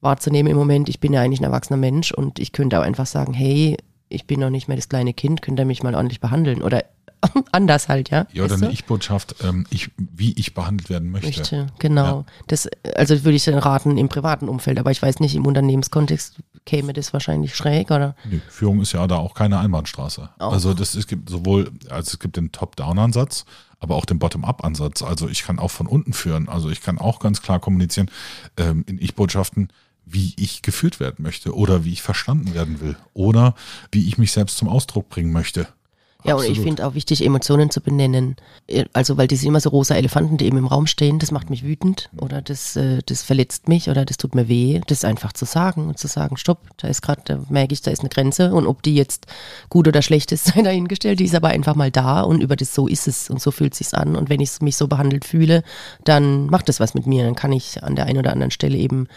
wahrzunehmen 0.00 0.50
im 0.50 0.56
Moment, 0.56 0.88
ich 0.88 1.00
bin 1.00 1.12
ja 1.12 1.22
eigentlich 1.22 1.40
ein 1.40 1.44
erwachsener 1.44 1.76
Mensch 1.78 2.12
und 2.12 2.38
ich 2.38 2.52
könnte 2.52 2.78
auch 2.78 2.84
einfach 2.84 3.06
sagen, 3.06 3.32
hey, 3.32 3.76
ich 4.08 4.26
bin 4.26 4.40
noch 4.40 4.50
nicht 4.50 4.68
mehr 4.68 4.76
das 4.76 4.88
kleine 4.88 5.14
Kind, 5.14 5.42
könnt 5.42 5.58
ihr 5.58 5.64
mich 5.64 5.82
mal 5.82 5.94
ordentlich 5.94 6.20
behandeln 6.20 6.62
oder 6.62 6.84
anders 7.52 7.88
halt, 7.88 8.10
ja. 8.10 8.26
Ja, 8.32 8.44
oder 8.44 8.54
eine? 8.54 8.70
Ich-Botschaft, 8.70 9.36
ähm, 9.42 9.66
ich, 9.70 9.90
wie 9.96 10.32
ich 10.38 10.54
behandelt 10.54 10.90
werden 10.90 11.10
möchte. 11.10 11.28
Möchte, 11.28 11.66
genau. 11.78 12.24
Das, 12.46 12.68
also 12.96 13.24
würde 13.24 13.36
ich 13.36 13.44
dann 13.44 13.58
raten 13.58 13.98
im 13.98 14.08
privaten 14.08 14.48
Umfeld, 14.48 14.78
aber 14.78 14.90
ich 14.90 15.02
weiß 15.02 15.20
nicht, 15.20 15.34
im 15.34 15.46
Unternehmenskontext 15.46 16.36
käme 16.64 16.92
das 16.92 17.12
wahrscheinlich 17.12 17.54
schräg 17.54 17.90
oder? 17.90 18.16
Nee, 18.24 18.40
Führung 18.48 18.80
ist 18.80 18.92
ja 18.92 19.06
da 19.06 19.16
auch 19.16 19.34
keine 19.34 19.58
Einbahnstraße. 19.58 20.30
Auch. 20.38 20.52
Also 20.52 20.74
das, 20.74 20.94
es 20.94 21.06
gibt 21.06 21.28
sowohl, 21.28 21.70
also 21.90 22.12
es 22.12 22.18
gibt 22.18 22.36
den 22.36 22.52
Top-Down-Ansatz, 22.52 23.44
aber 23.80 23.96
auch 23.96 24.06
den 24.06 24.18
Bottom-Up-Ansatz. 24.18 25.02
Also 25.02 25.28
ich 25.28 25.44
kann 25.44 25.58
auch 25.58 25.70
von 25.70 25.86
unten 25.86 26.12
führen. 26.12 26.48
Also 26.48 26.70
ich 26.70 26.80
kann 26.80 26.98
auch 26.98 27.18
ganz 27.20 27.42
klar 27.42 27.60
kommunizieren 27.60 28.10
ähm, 28.56 28.84
in 28.86 28.98
Ich-Botschaften, 28.98 29.68
wie 30.06 30.34
ich 30.36 30.62
geführt 30.62 31.00
werden 31.00 31.22
möchte 31.22 31.54
oder 31.54 31.84
wie 31.84 31.92
ich 31.92 32.02
verstanden 32.02 32.54
werden 32.54 32.80
will 32.80 32.96
oder 33.14 33.54
wie 33.90 34.06
ich 34.06 34.18
mich 34.18 34.32
selbst 34.32 34.58
zum 34.58 34.68
Ausdruck 34.68 35.08
bringen 35.08 35.32
möchte. 35.32 35.66
Ja, 36.26 36.34
und 36.36 36.44
ich 36.44 36.50
Absolut. 36.50 36.66
finde 36.66 36.86
auch 36.86 36.94
wichtig, 36.94 37.24
Emotionen 37.24 37.70
zu 37.70 37.82
benennen. 37.82 38.36
Äh, 38.66 38.84
Also, 38.94 39.18
weil 39.18 39.28
die 39.28 39.36
sind 39.36 39.48
immer 39.48 39.60
so 39.60 39.68
rosa 39.68 39.94
Elefanten, 39.94 40.38
die 40.38 40.46
eben 40.46 40.56
im 40.56 40.66
Raum 40.66 40.86
stehen, 40.86 41.18
das 41.18 41.30
macht 41.30 41.50
mich 41.50 41.64
wütend 41.64 42.08
oder 42.16 42.40
das, 42.40 42.76
äh, 42.76 43.00
das 43.04 43.22
verletzt 43.22 43.68
mich 43.68 43.90
oder 43.90 44.06
das 44.06 44.16
tut 44.16 44.34
mir 44.34 44.48
weh. 44.48 44.80
Das 44.86 45.04
einfach 45.04 45.34
zu 45.34 45.44
sagen 45.44 45.86
und 45.88 45.98
zu 45.98 46.08
sagen, 46.08 46.38
stopp, 46.38 46.60
da 46.78 46.88
ist 46.88 47.02
gerade, 47.02 47.20
da 47.26 47.40
merke 47.50 47.74
ich, 47.74 47.82
da 47.82 47.90
ist 47.90 48.00
eine 48.00 48.08
Grenze 48.08 48.54
und 48.54 48.66
ob 48.66 48.82
die 48.82 48.94
jetzt 48.94 49.26
gut 49.68 49.86
oder 49.86 50.00
schlecht 50.00 50.32
ist, 50.32 50.44
sei 50.54 50.62
dahingestellt, 50.62 51.20
die 51.20 51.26
ist 51.26 51.34
aber 51.34 51.48
einfach 51.48 51.74
mal 51.74 51.90
da 51.90 52.22
und 52.22 52.40
über 52.40 52.56
das 52.56 52.74
so 52.74 52.88
ist 52.88 53.06
es 53.06 53.28
und 53.28 53.40
so 53.42 53.50
fühlt 53.50 53.74
sich's 53.74 53.92
an 53.92 54.16
und 54.16 54.30
wenn 54.30 54.40
ich 54.40 54.60
mich 54.62 54.76
so 54.76 54.88
behandelt 54.88 55.26
fühle, 55.26 55.62
dann 56.04 56.46
macht 56.46 56.70
das 56.70 56.80
was 56.80 56.94
mit 56.94 57.06
mir, 57.06 57.24
dann 57.24 57.34
kann 57.34 57.52
ich 57.52 57.82
an 57.82 57.96
der 57.96 58.06
einen 58.06 58.18
oder 58.18 58.32
anderen 58.32 58.50
Stelle 58.50 58.78
eben, 58.78 59.08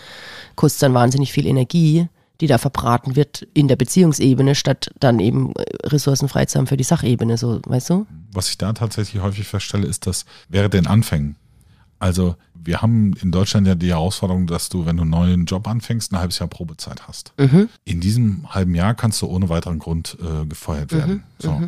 kostet 0.56 0.84
dann 0.84 0.94
wahnsinnig 0.94 1.32
viel 1.32 1.48
Energie, 1.48 2.08
die 2.42 2.48
da 2.48 2.58
verbraten 2.58 3.16
wird 3.16 3.48
in 3.54 3.68
der 3.68 3.76
Beziehungsebene, 3.76 4.56
statt 4.56 4.90
dann 5.00 5.20
eben 5.20 5.54
äh, 5.56 5.64
Ressourcen 5.88 6.30
frei 6.30 6.46
zu 6.46 6.60
haben 6.60 6.68
für 6.68 6.78
die 6.78 6.84
Sachebene, 6.84 7.38
so, 7.38 7.62
weißt 7.66 7.90
du? 7.90 8.06
was 8.34 8.50
ich 8.50 8.58
da 8.58 8.74
tatsächlich 8.74 9.22
häufig 9.24 9.48
feststelle, 9.48 9.88
ist, 9.88 10.06
dass 10.06 10.26
während 10.50 10.74
den 10.74 10.86
Anfängen, 10.86 11.38
also 12.00 12.36
wir 12.54 12.82
haben 12.82 13.14
in 13.22 13.32
Deutschland 13.32 13.66
ja 13.66 13.76
die 13.76 13.90
Herausforderung, 13.90 14.46
dass 14.46 14.70
du, 14.70 14.86
wenn 14.86 14.98
du 14.98 15.04
einen 15.04 15.12
neuen 15.12 15.46
Job 15.46 15.68
anfängst, 15.68 16.12
ein 16.12 16.20
halbes 16.20 16.38
Jahr 16.40 16.50
Probezeit 16.50 17.08
hast. 17.08 17.34
Mhm. 17.38 17.70
In 17.86 18.02
diesem 18.02 18.54
halben 18.54 18.76
Jahr 18.76 18.94
kannst 18.94 19.22
du 19.22 19.28
ohne 19.28 19.50
weiteren 19.50 19.80
Grund 19.80 20.18
äh, 20.22 20.46
gefeuert 20.46 20.92
werden. 20.92 21.24
so. 21.40 21.62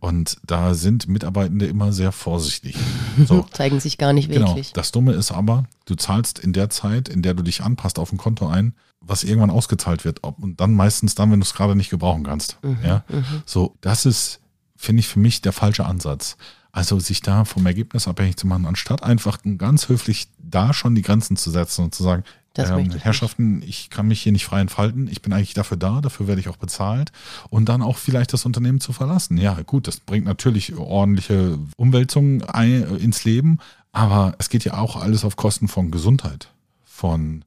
Und 0.00 0.36
da 0.46 0.74
sind 0.74 1.08
Mitarbeitende 1.08 1.66
immer 1.66 1.92
sehr 1.92 2.12
vorsichtig. 2.12 2.76
So. 3.26 3.46
Zeigen 3.50 3.80
sich 3.80 3.96
gar 3.96 4.12
nicht 4.12 4.30
Genau. 4.30 4.48
wirklich. 4.48 4.72
Das 4.74 4.92
Dumme 4.92 5.12
ist 5.12 5.32
aber, 5.32 5.64
du 5.86 5.94
zahlst 5.94 6.38
in 6.38 6.52
der 6.52 6.68
Zeit, 6.68 7.08
in 7.08 7.22
der 7.22 7.32
du 7.32 7.42
dich 7.42 7.62
anpasst 7.62 7.98
auf 7.98 8.12
ein 8.12 8.18
Konto 8.18 8.46
ein, 8.46 8.74
was 9.06 9.24
irgendwann 9.24 9.50
ausgezahlt 9.50 10.04
wird. 10.04 10.24
Ob- 10.24 10.38
Und 10.42 10.60
dann 10.60 10.74
meistens 10.74 11.14
dann, 11.14 11.30
wenn 11.30 11.40
du 11.40 11.44
es 11.44 11.54
gerade 11.54 11.76
nicht 11.76 11.90
gebrauchen 11.90 12.24
kannst. 12.24 12.58
Mhm, 12.62 12.78
Ja. 12.84 13.04
So, 13.44 13.74
das 13.80 14.06
ist, 14.06 14.40
finde 14.76 15.00
ich, 15.00 15.08
für 15.08 15.18
mich 15.20 15.40
der 15.42 15.52
falsche 15.52 15.84
Ansatz. 15.86 16.36
Also 16.72 17.00
sich 17.00 17.22
da 17.22 17.44
vom 17.46 17.64
Ergebnis 17.64 18.06
abhängig 18.06 18.36
zu 18.36 18.46
machen, 18.46 18.66
anstatt 18.66 19.02
einfach 19.02 19.38
ganz 19.56 19.88
höflich 19.88 20.28
da 20.38 20.74
schon 20.74 20.94
die 20.94 21.00
Grenzen 21.02 21.36
zu 21.38 21.50
setzen 21.50 21.84
und 21.84 21.94
zu 21.94 22.02
sagen, 22.02 22.22
ähm, 22.58 22.90
ich 22.96 23.04
Herrschaften, 23.04 23.62
ich 23.62 23.88
kann 23.90 24.08
mich 24.08 24.20
hier 24.22 24.32
nicht 24.32 24.44
frei 24.44 24.60
entfalten, 24.60 25.08
ich 25.10 25.22
bin 25.22 25.32
eigentlich 25.32 25.54
dafür 25.54 25.76
da, 25.78 26.00
dafür 26.02 26.26
werde 26.26 26.40
ich 26.40 26.48
auch 26.48 26.56
bezahlt 26.58 27.12
und 27.48 27.68
dann 27.70 27.80
auch 27.82 27.96
vielleicht 27.96 28.32
das 28.34 28.44
Unternehmen 28.44 28.80
zu 28.80 28.92
verlassen. 28.92 29.38
Ja, 29.38 29.58
gut, 29.62 29.86
das 29.88 30.00
bringt 30.00 30.26
natürlich 30.26 30.74
ordentliche 30.76 31.58
Umwälzungen 31.78 32.42
ein, 32.44 32.96
ins 32.98 33.24
Leben, 33.24 33.58
aber 33.92 34.34
es 34.38 34.48
geht 34.50 34.64
ja 34.64 34.76
auch 34.78 34.96
alles 34.96 35.24
auf 35.24 35.36
Kosten 35.36 35.68
von 35.68 35.90
Gesundheit, 35.90 36.48
von, 36.84 37.42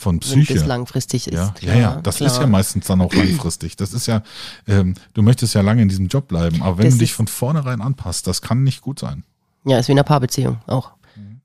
von 0.00 0.16
Wenn 0.16 0.20
Psyche. 0.20 0.54
das 0.54 0.66
langfristig 0.66 1.26
ist. 1.28 1.34
Ja, 1.34 1.48
klar, 1.50 1.74
ja, 1.76 1.80
ja, 1.80 2.00
das 2.02 2.16
klar. 2.16 2.30
ist 2.30 2.38
ja 2.40 2.46
meistens 2.46 2.86
dann 2.86 3.00
auch 3.00 3.12
langfristig. 3.12 3.76
Das 3.76 3.92
ist 3.92 4.06
ja, 4.06 4.22
ähm, 4.66 4.94
du 5.14 5.22
möchtest 5.22 5.54
ja 5.54 5.60
lange 5.60 5.82
in 5.82 5.88
diesem 5.88 6.08
Job 6.08 6.26
bleiben, 6.28 6.62
aber 6.62 6.78
wenn 6.78 6.86
Das 6.86 6.94
du 6.94 7.00
dich 7.00 7.12
von 7.12 7.26
vornherein 7.28 7.80
anpasst, 7.80 8.26
das 8.26 8.42
kann 8.42 8.64
nicht 8.64 8.80
gut 8.80 8.98
sein. 8.98 9.24
Ja, 9.64 9.78
ist 9.78 9.88
wie 9.88 9.92
in 9.92 9.98
einer 9.98 10.04
Paarbeziehung 10.04 10.58
auch. 10.66 10.90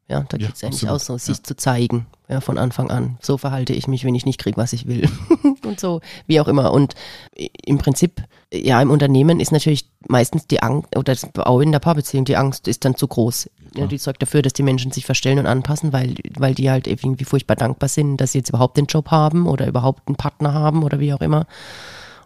Ja, 0.07 0.21
da 0.29 0.37
Mhm. 0.37 0.41
Ja, 0.41 0.47
geht 0.47 0.55
es 0.55 0.63
eigentlich 0.63 0.87
absolut. 0.87 0.95
auch 0.95 1.03
so, 1.03 1.17
sich 1.17 1.41
zu 1.43 1.55
zeigen, 1.57 2.05
ja, 2.29 2.39
von 2.39 2.57
Anfang 2.57 2.91
an. 2.91 3.17
So 3.21 3.37
verhalte 3.39 3.73
ich 3.73 3.87
mich, 3.87 4.05
wenn 4.05 4.13
ich 4.15 4.25
nicht 4.25 4.39
kriege, 4.39 4.55
was 4.57 4.71
ich 4.73 4.85
will. 4.87 5.09
und 5.65 5.79
so, 5.79 6.01
wie 6.27 6.39
auch 6.39 6.47
immer. 6.47 6.71
Und 6.71 6.93
i- 7.37 7.49
im 7.65 7.77
Prinzip, 7.77 8.21
ja, 8.53 8.81
im 8.81 8.91
Unternehmen 8.91 9.39
ist 9.39 9.51
natürlich 9.51 9.89
meistens 10.07 10.47
die 10.47 10.61
Angst, 10.61 10.95
oder 10.95 11.15
auch 11.45 11.59
in 11.59 11.71
der 11.71 11.79
Paarbeziehung, 11.79 12.25
die 12.25 12.37
Angst 12.37 12.67
ist 12.67 12.85
dann 12.85 12.95
zu 12.95 13.07
groß. 13.07 13.49
Ja, 13.75 13.87
die 13.87 13.97
sorgt 13.97 14.21
dafür, 14.21 14.41
dass 14.41 14.53
die 14.53 14.63
Menschen 14.63 14.91
sich 14.91 15.05
verstellen 15.05 15.39
und 15.39 15.47
anpassen, 15.47 15.91
weil, 15.91 16.15
weil 16.37 16.53
die 16.55 16.69
halt 16.69 16.87
irgendwie 16.87 17.25
furchtbar 17.25 17.55
dankbar 17.57 17.89
sind, 17.89 18.17
dass 18.17 18.31
sie 18.31 18.37
jetzt 18.37 18.49
überhaupt 18.49 18.77
den 18.77 18.85
Job 18.85 19.11
haben 19.11 19.47
oder 19.47 19.67
überhaupt 19.67 20.07
einen 20.07 20.15
Partner 20.15 20.53
haben 20.53 20.83
oder 20.83 20.99
wie 21.01 21.13
auch 21.13 21.19
immer. 21.21 21.45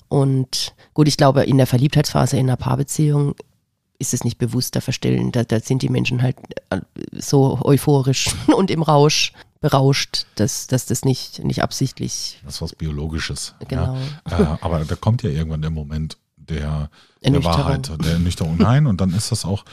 Und 0.08 0.74
gut, 0.94 1.08
ich 1.08 1.18
glaube, 1.18 1.44
in 1.44 1.58
der 1.58 1.68
Verliebtheitsphase 1.68 2.38
in 2.38 2.48
einer 2.48 2.58
Paarbeziehung 2.58 3.36
ist 4.00 4.14
es 4.14 4.24
nicht 4.24 4.38
bewusst, 4.38 4.76
da 4.76 4.82
verstellen, 4.82 5.32
da, 5.32 5.44
da 5.44 5.60
sind 5.60 5.82
die 5.82 5.90
Menschen 5.90 6.22
halt 6.22 6.38
äh, 6.70 6.80
so 7.18 7.60
euphorisch 7.64 8.34
und 8.56 8.72
im 8.72 8.82
Rausch 8.82 9.34
berauscht, 9.60 10.26
dass, 10.36 10.68
dass 10.68 10.86
das 10.86 11.04
nicht, 11.04 11.44
nicht 11.44 11.62
absichtlich 11.64 12.40
Das 12.46 12.56
ist 12.56 12.62
was 12.62 12.76
Biologisches. 12.76 13.56
Genau. 13.68 13.98
Ja. 14.30 14.56
Äh, 14.56 14.58
aber 14.62 14.86
da 14.86 14.96
kommt 14.96 15.24
ja 15.24 15.30
irgendwann 15.30 15.62
der 15.62 15.72
Moment 15.72 16.18
der, 16.38 16.90
der. 17.24 17.44
Wahrheit, 17.44 17.92
der 18.04 18.14
Ernüchterung. 18.14 18.58
Nein, 18.58 18.88
und 18.88 19.02
dann 19.02 19.14
ist 19.14 19.32
das 19.32 19.46
auch, 19.46 19.66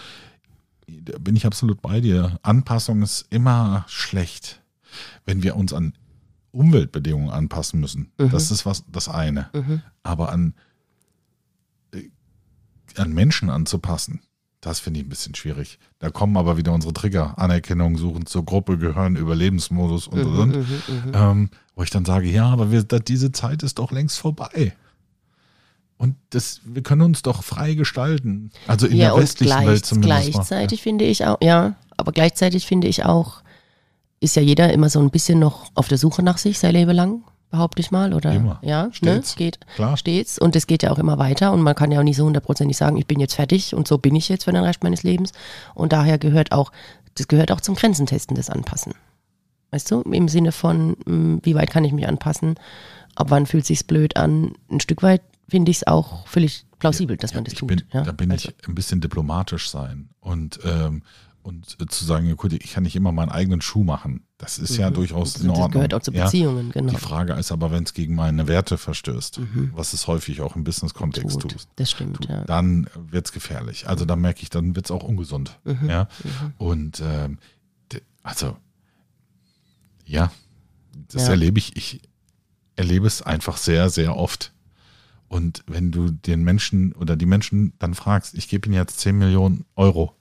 da 0.87 1.19
bin 1.19 1.37
ich 1.37 1.47
absolut 1.47 1.81
bei 1.81 2.01
dir. 2.01 2.39
Anpassung 2.43 3.03
ist 3.03 3.27
immer 3.31 3.85
schlecht, 3.89 4.61
wenn 5.25 5.43
wir 5.43 5.57
uns 5.57 5.73
an 5.73 5.95
Umweltbedingungen 6.51 7.31
anpassen 7.31 7.81
müssen. 7.81 8.13
Mhm. 8.19 8.31
Das 8.31 8.51
ist 8.51 8.67
was 8.67 8.85
das 8.91 9.09
eine. 9.09 9.51
Aber 10.03 10.31
an, 10.33 10.55
äh, 11.93 12.09
an 12.97 13.13
Menschen 13.13 13.51
anzupassen, 13.51 14.21
das 14.67 14.81
finde 14.81 14.99
ich 14.99 15.07
ein 15.07 15.09
bisschen 15.09 15.35
schwierig. 15.37 15.79
Da 16.01 16.11
kommen 16.11 16.37
aber 16.37 16.57
wieder 16.57 16.73
unsere 16.73 16.93
Trigger, 16.93 17.39
Anerkennung 17.39 17.97
suchen, 17.97 18.27
zur 18.27 18.45
Gruppe 18.45 18.79
gehören, 18.79 19.15
Überlebensmodus 19.15 20.09
und 20.09 20.25
und 20.25 20.39
und. 20.57 20.67
Ähm, 21.13 21.51
wo 21.77 21.85
ich 21.85 21.91
dann 21.91 22.05
sage, 22.05 22.29
ja, 22.29 22.47
aber 22.47 22.73
wir, 22.73 22.83
da, 22.83 22.99
diese 22.99 23.31
Zeit 23.31 23.63
ist 23.63 23.79
doch 23.79 23.93
längst 23.93 24.19
vorbei. 24.19 24.75
Und 25.99 26.17
das, 26.31 26.63
wir 26.65 26.83
können 26.83 27.03
uns 27.03 27.23
doch 27.23 27.45
frei 27.45 27.75
gestalten. 27.75 28.51
Also 28.67 28.89
in 28.89 28.97
ja, 28.97 29.15
der 29.15 29.23
westlichen 29.23 29.53
gleich, 29.53 29.67
Welt 29.69 29.87
zumindest. 29.87 30.09
mal. 30.11 30.33
gleichzeitig 30.33 30.83
finde 30.83 31.05
ich 31.05 31.25
auch, 31.25 31.39
ja, 31.41 31.77
aber 31.97 32.11
gleichzeitig 32.11 32.67
finde 32.67 32.89
ich 32.89 33.05
auch, 33.05 33.43
ist 34.19 34.35
ja 34.35 34.43
jeder 34.43 34.73
immer 34.73 34.91
so 34.91 34.99
ein 34.99 35.11
bisschen 35.11 35.39
noch 35.39 35.71
auf 35.77 35.87
der 35.87 35.99
Suche 35.99 36.25
nach 36.25 36.39
sich, 36.39 36.59
sein 36.59 36.73
Leben 36.73 36.91
lang, 36.91 37.23
behaupte 37.51 37.81
ich 37.81 37.91
mal, 37.91 38.13
oder? 38.13 38.33
Immer. 38.33 38.59
Ja, 38.63 38.89
Stets. 38.93 39.37
Ne? 39.37 39.39
geht 39.39 39.59
Klar. 39.75 39.97
stets 39.97 40.39
und 40.39 40.57
es 40.57 40.67
geht 40.67 40.83
ja 40.83 40.91
auch 40.91 40.99
immer 40.99 41.19
weiter 41.19 41.53
und 41.53 41.63
man 41.63 41.75
kann 41.75 41.93
ja 41.93 42.01
auch 42.01 42.05
nicht 42.05 42.17
so 42.17 42.25
hundertprozentig 42.25 42.77
sagen, 42.77 42.97
ich 42.97 43.07
bin 43.07 43.21
jetzt 43.21 43.35
fertig 43.35 43.75
und 43.75 43.87
so 43.89 43.99
bin 43.99 44.15
ich 44.15 44.29
jetzt 44.29 44.45
für 44.45 44.53
den 44.53 44.65
Rest 44.65 44.83
meines 44.83 45.03
Lebens 45.03 45.33
und 45.75 45.93
daher 45.93 46.19
gehört 46.19 46.53
auch, 46.53 46.73
das 47.15 47.29
gehört 47.29 47.53
auch 47.53 47.61
zum 47.61 47.75
Grenzentesten 47.75 48.35
des 48.35 48.51
Anpassen. 48.51 48.95
Weißt 49.71 49.91
du, 49.91 50.03
im 50.03 50.29
Sinne 50.29 50.53
von, 50.53 50.97
mh, 51.07 51.41
wie 51.43 51.55
weit 51.55 51.71
kann 51.71 51.85
ich 51.85 51.93
mich 51.93 52.07
anpassen, 52.07 52.57
ab 53.15 53.31
wann 53.31 53.47
fühlt 53.47 53.67
sich's 53.67 53.85
blöd 53.85 54.17
an, 54.17 54.53
ein 54.71 54.81
Stück 54.81 55.03
weit 55.03 55.23
finde 55.49 55.71
ich 55.71 55.79
es 55.79 55.87
auch 55.87 56.27
völlig 56.27 56.67
plausibel, 56.79 57.17
dass 57.17 57.35
man 57.35 57.45
das 57.45 57.55
tut. 57.55 57.69
Bin, 57.69 57.83
ja? 57.93 58.03
Da 58.03 58.13
bin 58.13 58.31
also, 58.31 58.49
ich 58.49 58.69
ein 58.69 58.75
bisschen 58.75 59.01
diplomatisch 59.01 59.71
sein 59.71 60.09
und, 60.21 60.59
ähm, 60.65 61.03
und 61.47 61.77
äh, 61.81 61.87
zu 61.87 62.05
sagen, 62.05 62.27
ja, 62.27 62.35
gut, 62.35 62.53
ich 62.53 62.73
kann 62.73 62.83
nicht 62.83 62.97
immer 62.97 63.13
meinen 63.13 63.29
eigenen 63.31 63.61
Schuh 63.61 63.85
machen. 63.85 64.27
Das 64.37 64.59
ist 64.59 64.77
ja 64.77 64.91
durchaus 64.91 65.37
in 65.37 65.45
Mhm. 65.45 65.49
das 65.49 65.59
Ordnung. 65.59 65.71
gehört 65.73 65.95
auch 65.95 66.01
zu 66.03 66.13
ja. 66.13 66.25
Beziehungen, 66.25 66.71
genau. 66.73 66.91
Die 66.93 66.97
Frage 66.99 67.35
ist 67.35 67.53
aber, 67.53 67.71
wenn 67.71 67.85
es 67.85 67.95
gegen 67.95 68.15
meine 68.17 68.49
Werte 68.49 68.77
verstößt, 68.79 69.41
was 69.73 69.93
es 69.93 70.07
häufig 70.09 70.41
auch 70.41 70.57
im 70.57 70.65
Business-Kontext 70.65 71.41
Tut. 71.41 71.57
Das 71.77 71.91
stimmt, 71.91 72.17
tut, 72.17 72.29
ja. 72.29 72.45
dann 72.45 72.89
wird 72.95 73.27
es 73.27 73.33
gefährlich. 73.33 73.89
Also 73.89 74.05
dann 74.05 74.21
merke 74.21 74.43
ich, 74.43 74.51
dann 74.51 74.75
wird 74.77 74.87
es 74.87 74.91
auch 74.91 75.05
ungesund. 75.05 75.59
Mhm. 75.65 75.89
Ja? 75.89 76.09
Und 76.59 77.01
ähm, 77.05 77.39
d- 77.93 78.03
also 78.23 78.57
ja, 80.05 80.31
das 81.09 81.23
Ja. 81.25 81.31
erlebe 81.31 81.59
ich. 81.59 81.77
Ich 81.77 82.01
erlebe 82.77 83.07
es 83.07 83.23
einfach 83.23 83.57
sehr, 83.57 83.89
sehr 83.91 84.17
oft. 84.17 84.53
Und 85.29 85.63
wenn 85.67 85.91
du 85.91 86.11
den 86.11 86.45
Menschen 86.45 86.93
oder 86.93 87.17
die 87.17 87.27
Menschen 87.27 87.73
dann 87.79 87.95
fragst, 87.95 88.35
ich 88.35 88.49
gebe 88.49 88.67
ihnen 88.67 88.75
jetzt 88.75 89.01
10 89.01 89.17
Millionen 89.19 89.65
Euro, 89.75 90.16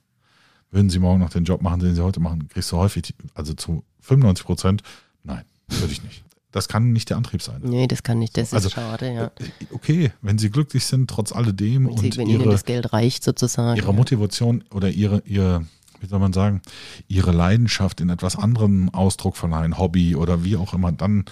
würden 0.71 0.89
sie 0.89 0.99
morgen 0.99 1.19
noch 1.19 1.29
den 1.29 1.45
Job 1.45 1.61
machen, 1.61 1.79
den 1.79 1.95
sie 1.95 2.03
heute 2.03 2.19
machen, 2.19 2.47
kriegst 2.47 2.71
du 2.71 2.77
häufig, 2.77 3.13
also 3.33 3.53
zu 3.53 3.83
95 4.01 4.45
Prozent, 4.45 4.83
nein, 5.23 5.43
würde 5.67 5.93
ich 5.93 6.03
nicht. 6.03 6.23
Das 6.51 6.69
kann 6.69 6.93
nicht 6.93 7.09
der 7.09 7.17
Antrieb 7.17 7.41
sein. 7.41 7.59
Nee, 7.63 7.85
das 7.85 8.01
kann 8.01 8.17
nicht, 8.17 8.37
das 8.37 8.53
Also, 8.53 8.67
ist 8.67 8.75
schade, 8.75 9.13
ja. 9.13 9.25
Äh, 9.25 9.65
Okay, 9.71 10.13
wenn 10.21 10.37
sie 10.37 10.49
glücklich 10.49 10.85
sind, 10.85 11.09
trotz 11.09 11.33
alledem 11.33 11.87
Wenn, 11.87 11.97
sie, 11.97 12.05
und 12.05 12.17
wenn 12.17 12.29
ihnen 12.29 12.41
ihre, 12.41 12.51
das 12.51 12.63
Geld 12.63 12.93
reicht 12.93 13.23
sozusagen. 13.25 13.75
ihre 13.77 13.87
ja. 13.87 13.93
Motivation 13.93 14.63
oder 14.71 14.89
ihre, 14.89 15.21
ihre, 15.25 15.65
wie 15.99 16.07
soll 16.07 16.19
man 16.19 16.31
sagen, 16.31 16.61
ihre 17.09 17.33
Leidenschaft 17.33 17.99
in 17.99 18.09
etwas 18.09 18.37
anderem 18.37 18.87
Ausdruck 18.93 19.35
verleihen, 19.35 19.77
Hobby 19.77 20.15
oder 20.15 20.45
wie 20.45 20.55
auch 20.55 20.73
immer, 20.73 20.93
dann 20.93 21.25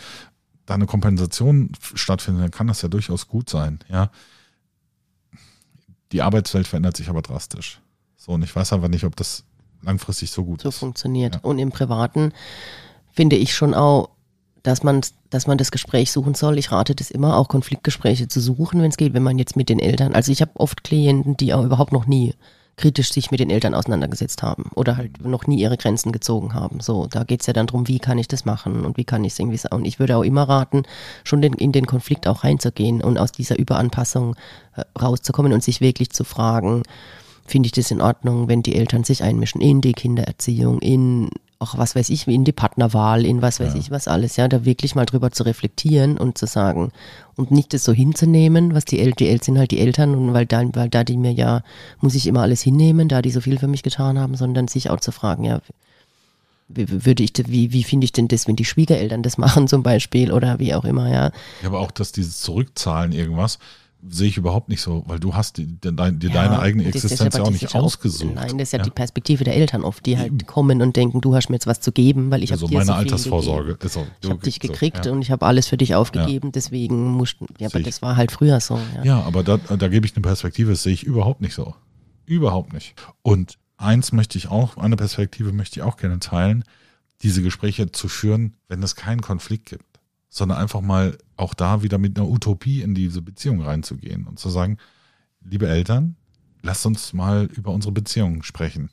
da 0.66 0.74
eine 0.74 0.88
Kompensation 0.88 1.72
stattfindet, 1.94 2.44
dann 2.44 2.52
kann 2.52 2.68
das 2.68 2.82
ja 2.82 2.90
durchaus 2.90 3.28
gut 3.30 3.50
sein, 3.50 3.80
ja. 3.90 4.12
Die 6.12 6.22
Arbeitswelt 6.22 6.68
verändert 6.68 6.98
sich 6.98 7.08
aber 7.10 7.22
drastisch. 7.22 7.80
So, 8.26 8.32
und 8.32 8.44
ich 8.44 8.56
weiß 8.56 8.72
aber 8.72 8.88
nicht, 8.88 9.04
ob 9.04 9.18
das 9.18 9.44
langfristig 9.82 10.32
so 10.32 10.46
gut 10.46 10.62
so 10.62 10.70
ist. 10.70 10.78
funktioniert. 10.78 11.36
Ja. 11.36 11.42
Und 11.42 11.60
im 11.60 11.72
Privaten 11.72 12.32
finde 13.12 13.36
ich 13.36 13.54
schon 13.54 13.74
auch, 13.74 14.10
dass 14.64 14.82
man, 14.82 15.02
dass 15.30 15.46
man 15.46 15.58
das 15.58 15.72
Gespräch 15.72 16.10
suchen 16.14 16.34
soll. 16.34 16.58
Ich 16.58 16.72
rate 16.72 16.96
das 16.96 17.12
immer, 17.12 17.36
auch 17.36 17.50
Konfliktgespräche 17.50 18.30
zu 18.30 18.40
suchen, 18.40 18.82
wenn 18.82 18.92
es 18.92 18.98
geht, 18.98 19.14
wenn 19.14 19.24
man 19.24 19.38
jetzt 19.38 19.58
mit 19.58 19.68
den 19.68 19.80
Eltern, 19.80 20.16
also 20.16 20.32
ich 20.32 20.42
habe 20.42 20.52
oft 20.56 20.86
Klienten, 20.86 21.36
die 21.36 21.54
auch 21.54 21.66
überhaupt 21.66 21.92
noch 21.92 22.06
nie 22.06 22.34
kritisch 22.78 23.12
sich 23.12 23.30
mit 23.30 23.42
den 23.42 23.50
Eltern 23.50 23.76
auseinandergesetzt 23.76 24.42
haben 24.42 24.72
oder 24.74 24.96
halt 24.98 25.24
noch 25.24 25.46
nie 25.46 25.60
ihre 25.60 25.78
Grenzen 25.78 26.14
gezogen 26.14 26.54
haben. 26.54 26.80
So, 26.80 27.08
da 27.08 27.24
geht's 27.26 27.46
ja 27.46 27.54
dann 27.54 27.68
drum, 27.68 27.90
wie 27.90 28.00
kann 28.00 28.18
ich 28.18 28.30
das 28.30 28.46
machen 28.46 28.86
und 28.86 28.98
wie 28.98 29.04
kann 29.04 29.26
ich 29.26 29.34
es 29.34 29.40
irgendwie 29.40 29.58
sagen. 29.58 29.76
Und 29.76 29.86
ich 29.86 30.00
würde 30.00 30.16
auch 30.16 30.24
immer 30.24 30.44
raten, 30.44 30.84
schon 31.26 31.42
den, 31.42 31.54
in 31.54 31.74
den 31.74 31.86
Konflikt 31.86 32.26
auch 32.26 32.46
reinzugehen 32.46 33.04
und 33.04 33.20
aus 33.20 33.34
dieser 33.34 33.60
Überanpassung 33.60 34.36
äh, 34.76 34.84
rauszukommen 35.00 35.54
und 35.54 35.62
sich 35.62 35.82
wirklich 35.82 36.10
zu 36.12 36.24
fragen, 36.24 36.84
finde 37.46 37.68
ich 37.68 37.74
das 37.74 37.92
in 37.92 38.02
Ordnung, 38.02 38.48
wenn 38.48 38.64
die 38.64 38.76
Eltern 38.76 39.04
sich 39.04 39.24
einmischen 39.24 39.62
in 39.62 39.82
die 39.82 39.94
Kindererziehung, 39.94 40.80
in 40.80 41.30
auch 41.64 41.78
was 41.78 41.96
weiß 41.96 42.10
ich, 42.10 42.28
in 42.28 42.44
die 42.44 42.52
Partnerwahl, 42.52 43.26
in 43.26 43.42
was 43.42 43.60
weiß 43.60 43.76
ich 43.76 43.90
was 43.90 44.10
alles, 44.10 44.36
ja, 44.36 44.48
da 44.48 44.66
wirklich 44.66 44.96
mal 44.96 45.06
drüber 45.06 45.32
zu 45.32 45.44
reflektieren 45.44 46.18
und 46.18 46.38
zu 46.38 46.46
sagen 46.46 46.92
und 47.36 47.52
nicht 47.52 47.74
das 47.74 47.86
so 47.86 47.94
hinzunehmen, 47.94 48.76
was 48.76 48.86
die 48.86 49.00
Eltern, 49.00 49.16
die 49.20 49.28
Eltern 49.30 49.44
sind 49.46 49.58
halt 49.60 49.72
die 49.72 49.80
Eltern 49.80 50.14
und 50.14 50.34
weil 50.34 50.46
da, 50.46 50.64
weil 50.74 50.90
da 50.90 51.04
die 51.04 51.18
mir 51.18 51.32
ja, 51.32 51.64
muss 52.02 52.16
ich 52.16 52.28
immer 52.28 52.42
alles 52.42 52.62
hinnehmen, 52.62 53.08
da 53.08 53.22
die 53.22 53.32
so 53.32 53.40
viel 53.40 53.58
für 53.58 53.68
mich 53.68 53.82
getan 53.82 54.20
haben, 54.20 54.36
sondern 54.36 54.68
sich 54.68 54.90
auch 54.90 55.00
zu 55.00 55.12
fragen, 55.12 55.46
ja, 55.46 55.62
wie, 56.68 57.06
würde 57.06 57.24
ich, 57.24 57.34
wie, 57.48 57.72
wie 57.72 57.84
finde 57.84 58.06
ich 58.06 58.12
denn 58.12 58.28
das, 58.28 58.48
wenn 58.48 58.56
die 58.56 58.66
Schwiegereltern 58.66 59.24
das 59.24 59.38
machen 59.38 59.68
zum 59.68 59.84
Beispiel 59.84 60.32
oder 60.32 60.60
wie 60.60 60.74
auch 60.74 60.86
immer, 60.86 61.10
ja. 61.10 61.32
Ja, 61.62 61.68
aber 61.68 61.80
auch, 61.80 61.92
dass 61.92 62.12
dieses 62.12 62.42
Zurückzahlen 62.42 63.14
irgendwas, 63.14 63.58
sehe 64.10 64.28
ich 64.28 64.38
überhaupt 64.38 64.70
nicht 64.70 64.82
so, 64.82 65.04
weil 65.08 65.20
du 65.20 65.34
hast 65.34 65.58
die, 65.58 65.66
die, 65.66 65.92
die 65.92 66.28
Ja, 66.28 66.34
deine 66.34 66.60
eigene 66.60 66.86
Existenz 66.86 67.36
ja 67.36 67.44
auch 67.44 67.50
nicht 67.50 67.74
ausgesucht. 67.76 68.36
Nein, 68.36 68.58
das 68.58 68.70
ist 68.70 68.74
ja, 68.74 68.80
ja. 68.80 68.84
die 68.84 68.92
Perspektive 68.92 69.44
der 69.44 69.56
Eltern 69.56 69.84
oft, 69.84 70.06
die 70.06 70.18
halt 70.18 70.46
kommen 70.46 70.82
und 70.82 70.96
denken, 70.96 71.22
du 71.22 71.36
hast 71.36 71.50
mir 71.50 71.56
jetzt 71.56 71.68
was 71.68 71.80
zu 71.80 71.92
geben, 71.92 72.30
weil 72.32 72.44
ich 72.44 72.52
Also 72.52 72.66
habe 72.66 72.72
dir 72.72 72.78
meine 72.80 72.88
so 72.88 72.94
Altersvorsorge 72.94 73.78
ist 73.82 73.98
auch. 73.98 74.06
Ich 74.22 74.30
habe 74.30 74.44
dich 74.44 74.60
so, 74.62 74.68
gekriegt 74.68 75.06
ja. 75.06 75.12
und 75.12 75.22
ich 75.22 75.32
habe 75.32 75.46
alles 75.46 75.68
für 75.68 75.78
dich 75.78 75.96
aufgegeben, 75.96 76.52
deswegen 76.52 77.12
mussten, 77.12 77.48
ja, 77.60 77.68
aber 77.68 77.80
das 77.80 78.02
war 78.02 78.18
halt 78.18 78.32
früher 78.32 78.60
so. 78.60 78.80
Ja. 78.96 79.04
Ja, 79.04 79.22
aber 79.22 79.44
da, 79.44 79.58
da 79.58 79.88
gebe 79.88 80.06
ich 80.06 80.16
eine 80.16 80.22
Perspektive, 80.22 80.72
das 80.72 80.84
sehe 80.84 80.94
ich 80.94 81.04
überhaupt 81.04 81.42
nicht 81.42 81.54
so. 81.54 81.74
Überhaupt 82.26 82.74
nicht. 82.74 82.96
Und 83.22 83.58
eins 83.78 84.12
möchte 84.12 84.38
ich 84.38 84.50
auch, 84.50 84.78
eine 84.78 84.96
Perspektive 84.96 85.52
möchte 85.52 85.80
ich 85.80 85.84
auch 85.84 85.98
gerne 85.98 86.20
teilen, 86.20 86.64
diese 87.22 87.42
Gespräche 87.42 87.92
zu 87.92 88.08
führen, 88.08 88.54
wenn 88.68 88.84
es 88.84 88.96
keinen 88.96 89.22
Konflikt 89.22 89.70
gibt, 89.70 89.93
sondern 90.34 90.58
einfach 90.58 90.82
mal 90.82 91.16
auch 91.38 91.54
da 91.54 91.84
wieder 91.84 92.00
mit 92.00 92.18
einer 92.18 92.28
Utopie 92.28 92.82
in 92.82 92.96
diese 92.96 93.22
Beziehung 93.22 93.62
reinzugehen 93.62 94.26
und 94.26 94.40
zu 94.40 94.50
sagen, 94.50 94.80
liebe 95.46 95.68
Eltern, 95.70 96.16
lass 96.64 96.88
uns 96.88 97.14
mal 97.14 97.46
über 97.46 97.72
unsere 97.72 97.92
Beziehungen 97.92 98.42
sprechen. 98.42 98.90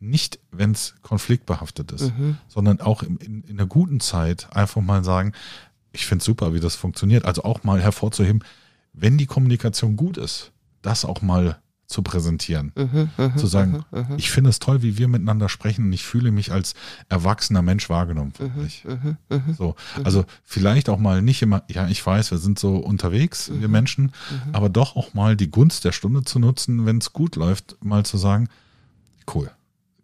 Nicht, 0.00 0.38
wenn 0.50 0.72
es 0.72 0.96
konfliktbehaftet 1.00 1.92
ist, 1.92 2.12
Mhm. 2.18 2.36
sondern 2.46 2.82
auch 2.82 3.02
in, 3.02 3.16
in, 3.16 3.40
in 3.44 3.58
einer 3.58 3.66
guten 3.66 4.00
Zeit 4.00 4.54
einfach 4.54 4.82
mal 4.82 5.02
sagen, 5.02 5.32
ich 5.92 6.04
finde 6.04 6.22
super, 6.22 6.52
wie 6.52 6.60
das 6.60 6.74
funktioniert. 6.76 7.24
Also 7.24 7.42
auch 7.44 7.64
mal 7.64 7.80
hervorzuheben, 7.80 8.44
wenn 8.92 9.16
die 9.16 9.26
Kommunikation 9.26 9.96
gut 9.96 10.18
ist, 10.18 10.52
das 10.82 11.06
auch 11.06 11.22
mal 11.22 11.58
zu 11.86 12.02
präsentieren. 12.02 12.72
Mhm, 12.76 13.10
mhm, 13.16 13.36
zu 13.36 13.46
sagen, 13.46 13.84
mhm, 13.90 13.98
mhm, 14.10 14.14
ich 14.16 14.30
finde 14.30 14.50
es 14.50 14.58
toll, 14.58 14.82
wie 14.82 14.96
wir 14.98 15.06
miteinander 15.08 15.48
sprechen 15.48 15.84
und 15.86 15.92
ich 15.92 16.04
fühle 16.04 16.30
mich 16.30 16.50
als 16.52 16.74
erwachsener 17.08 17.62
Mensch 17.62 17.88
wahrgenommen 17.90 18.32
mhm, 18.84 19.16
mhm. 19.28 19.54
So, 19.56 19.76
also 20.02 20.24
vielleicht 20.44 20.88
auch 20.88 20.98
mal 20.98 21.20
nicht 21.22 21.42
immer, 21.42 21.62
ja, 21.68 21.86
ich 21.88 22.04
weiß, 22.04 22.30
wir 22.30 22.38
sind 22.38 22.58
so 22.58 22.76
unterwegs, 22.76 23.50
wir 23.52 23.68
Menschen, 23.68 24.12
aber 24.52 24.68
doch 24.68 24.96
auch 24.96 25.14
mal 25.14 25.36
die 25.36 25.50
Gunst 25.50 25.84
der 25.84 25.92
Stunde 25.92 26.24
zu 26.24 26.38
nutzen, 26.38 26.86
wenn 26.86 26.98
es 26.98 27.12
gut 27.12 27.36
läuft, 27.36 27.76
mal 27.84 28.04
zu 28.06 28.16
sagen, 28.16 28.48
cool, 29.34 29.50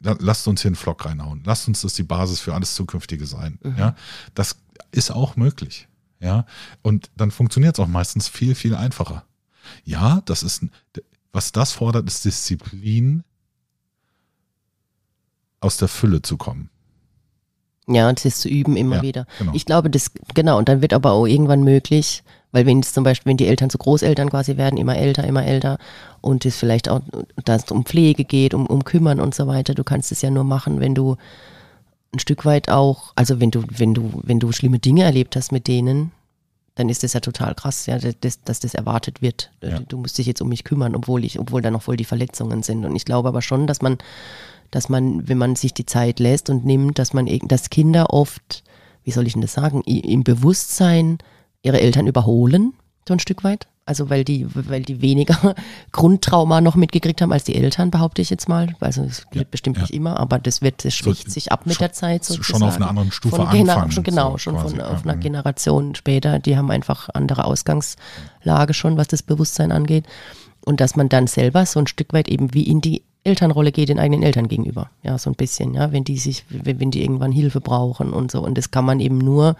la- 0.00 0.16
lasst 0.18 0.46
uns 0.48 0.62
hier 0.62 0.68
einen 0.68 0.76
Flock 0.76 1.04
reinhauen, 1.06 1.42
lasst 1.44 1.66
uns 1.66 1.80
das 1.80 1.94
die 1.94 2.02
Basis 2.02 2.40
für 2.40 2.54
alles 2.54 2.74
Zukünftige 2.74 3.26
sein. 3.26 3.58
Ja, 3.78 3.94
das 4.34 4.56
ist 4.92 5.10
auch 5.10 5.36
möglich. 5.36 5.88
Ja, 6.20 6.44
und 6.82 7.10
dann 7.16 7.30
funktioniert 7.30 7.76
es 7.76 7.80
auch 7.82 7.88
meistens 7.88 8.28
viel, 8.28 8.54
viel 8.54 8.74
einfacher. 8.74 9.24
Ja, 9.84 10.20
das 10.26 10.42
ist, 10.42 10.62
ein- 10.62 10.70
was 11.32 11.52
das 11.52 11.72
fordert, 11.72 12.06
ist 12.08 12.24
Disziplin, 12.24 13.24
aus 15.60 15.76
der 15.76 15.88
Fülle 15.88 16.22
zu 16.22 16.36
kommen. 16.36 16.70
Ja, 17.86 18.08
und 18.08 18.18
das 18.18 18.24
ist 18.24 18.40
zu 18.40 18.48
üben 18.48 18.76
immer 18.76 18.96
Ja, 18.96 19.02
wieder. 19.02 19.26
genau. 19.38 19.52
Ich 19.54 19.66
glaube, 19.66 19.90
das, 19.90 20.10
genau, 20.34 20.58
und 20.58 20.68
dann 20.68 20.80
wird 20.80 20.92
aber 20.92 21.12
auch 21.12 21.26
irgendwann 21.26 21.62
möglich, 21.64 22.22
weil 22.52 22.64
wenn 22.66 22.78
jetzt 22.78 22.94
zum 22.94 23.04
Beispiel, 23.04 23.30
wenn 23.30 23.36
die 23.36 23.46
Eltern 23.46 23.70
zu 23.70 23.78
Großeltern 23.78 24.30
quasi 24.30 24.56
werden, 24.56 24.76
immer 24.78 24.96
älter, 24.96 25.24
immer 25.24 25.44
älter, 25.44 25.78
und 26.20 26.44
es 26.46 26.56
vielleicht 26.56 26.88
auch, 26.88 27.00
dass 27.44 27.64
es 27.64 27.70
um 27.70 27.84
Pflege 27.84 28.24
geht, 28.24 28.54
um, 28.54 28.66
um 28.66 28.84
Kümmern 28.84 29.20
und 29.20 29.34
so 29.34 29.46
weiter, 29.46 29.74
du 29.74 29.84
kannst 29.84 30.12
es 30.12 30.22
ja 30.22 30.30
nur 30.30 30.44
machen, 30.44 30.80
wenn 30.80 30.94
du 30.94 31.16
ein 32.12 32.18
Stück 32.18 32.44
weit 32.44 32.68
auch, 32.70 33.12
also 33.16 33.40
wenn 33.40 33.50
du, 33.50 33.62
wenn 33.68 33.94
du, 33.94 34.20
wenn 34.24 34.40
du 34.40 34.52
schlimme 34.52 34.78
Dinge 34.78 35.02
erlebt 35.04 35.36
hast 35.36 35.52
mit 35.52 35.66
denen, 35.68 36.12
dann 36.74 36.88
ist 36.88 37.02
das 37.02 37.12
ja 37.12 37.20
total 37.20 37.54
krass, 37.54 37.86
ja, 37.86 37.98
dass, 37.98 38.42
dass 38.42 38.60
das 38.60 38.74
erwartet 38.74 39.22
wird. 39.22 39.50
Ja. 39.62 39.80
Du 39.80 39.98
musst 39.98 40.16
dich 40.18 40.26
jetzt 40.26 40.40
um 40.40 40.48
mich 40.48 40.64
kümmern, 40.64 40.94
obwohl 40.94 41.24
ich, 41.24 41.38
obwohl 41.38 41.62
da 41.62 41.70
noch 41.70 41.82
voll 41.82 41.96
die 41.96 42.04
Verletzungen 42.04 42.62
sind. 42.62 42.84
Und 42.84 42.96
ich 42.96 43.04
glaube 43.04 43.28
aber 43.28 43.42
schon, 43.42 43.66
dass 43.66 43.82
man, 43.82 43.98
dass 44.70 44.88
man, 44.88 45.28
wenn 45.28 45.38
man 45.38 45.56
sich 45.56 45.74
die 45.74 45.86
Zeit 45.86 46.20
lässt 46.20 46.48
und 46.48 46.64
nimmt, 46.64 46.98
dass 46.98 47.12
man, 47.12 47.28
dass 47.48 47.70
Kinder 47.70 48.12
oft, 48.12 48.62
wie 49.04 49.10
soll 49.10 49.26
ich 49.26 49.32
denn 49.32 49.42
das 49.42 49.54
sagen, 49.54 49.82
im 49.82 50.22
Bewusstsein 50.22 51.18
ihre 51.62 51.80
Eltern 51.80 52.06
überholen, 52.06 52.72
so 53.06 53.14
ein 53.14 53.20
Stück 53.20 53.44
weit. 53.44 53.66
Also 53.90 54.08
weil 54.08 54.22
die, 54.22 54.46
weil 54.54 54.82
die 54.82 55.02
weniger 55.02 55.56
Grundtrauma 55.90 56.60
noch 56.60 56.76
mitgekriegt 56.76 57.20
haben 57.20 57.32
als 57.32 57.42
die 57.42 57.56
Eltern, 57.56 57.90
behaupte 57.90 58.22
ich 58.22 58.30
jetzt 58.30 58.48
mal. 58.48 58.76
Also 58.78 59.02
es 59.02 59.24
wird 59.32 59.34
Ja, 59.34 59.42
bestimmt 59.50 59.78
ja. 59.78 59.82
nicht 59.82 59.92
immer, 59.92 60.20
aber 60.20 60.38
das 60.38 60.62
wird, 60.62 60.84
das 60.84 60.94
So, 60.96 61.02
schwächt 61.02 61.28
sich 61.28 61.50
ab 61.50 61.66
mit 61.66 61.74
schon- 61.74 61.82
der 61.86 61.92
Zeit 61.92 62.24
schon 62.24 62.36
sozusagen. 62.36 62.62
auf 62.62 62.76
einer 62.76 62.88
anderen 62.88 63.10
Stufe 63.10 63.34
von 63.34 63.48
anfangen, 63.48 63.90
Schon 63.90 64.04
genau, 64.04 64.30
so 64.30 64.38
schon 64.38 64.54
quasi, 64.54 64.76
von 64.76 64.78
ja, 64.78 64.90
auf 64.92 65.02
einer 65.02 65.16
mhm. 65.16 65.20
Generation 65.20 65.94
später. 65.96 66.38
Die 66.38 66.56
haben 66.56 66.70
einfach 66.70 67.08
andere 67.14 67.44
Ausgangslage 67.46 68.74
schon, 68.74 68.96
was 68.96 69.08
das 69.08 69.24
Bewusstsein 69.24 69.72
angeht. 69.72 70.06
Und 70.64 70.80
dass 70.80 70.94
man 70.94 71.08
dann 71.08 71.26
selber 71.26 71.66
so 71.66 71.80
ein 71.80 71.88
Stück 71.88 72.12
weit 72.12 72.28
eben 72.28 72.54
wie 72.54 72.62
in 72.62 72.80
die 72.80 73.02
Elternrolle 73.24 73.72
geht, 73.72 73.88
den 73.88 73.98
eigenen 73.98 74.22
Eltern 74.22 74.46
gegenüber. 74.46 74.90
Ja, 75.02 75.18
so 75.18 75.30
ein 75.30 75.34
bisschen, 75.34 75.74
ja, 75.74 75.90
wenn 75.90 76.04
die 76.04 76.16
sich, 76.18 76.44
wenn 76.48 76.92
die 76.92 77.02
irgendwann 77.02 77.32
Hilfe 77.32 77.60
brauchen 77.60 78.12
und 78.12 78.30
so. 78.30 78.40
Und 78.40 78.56
das 78.56 78.70
kann 78.70 78.84
man 78.84 79.00
eben 79.00 79.18
nur 79.18 79.56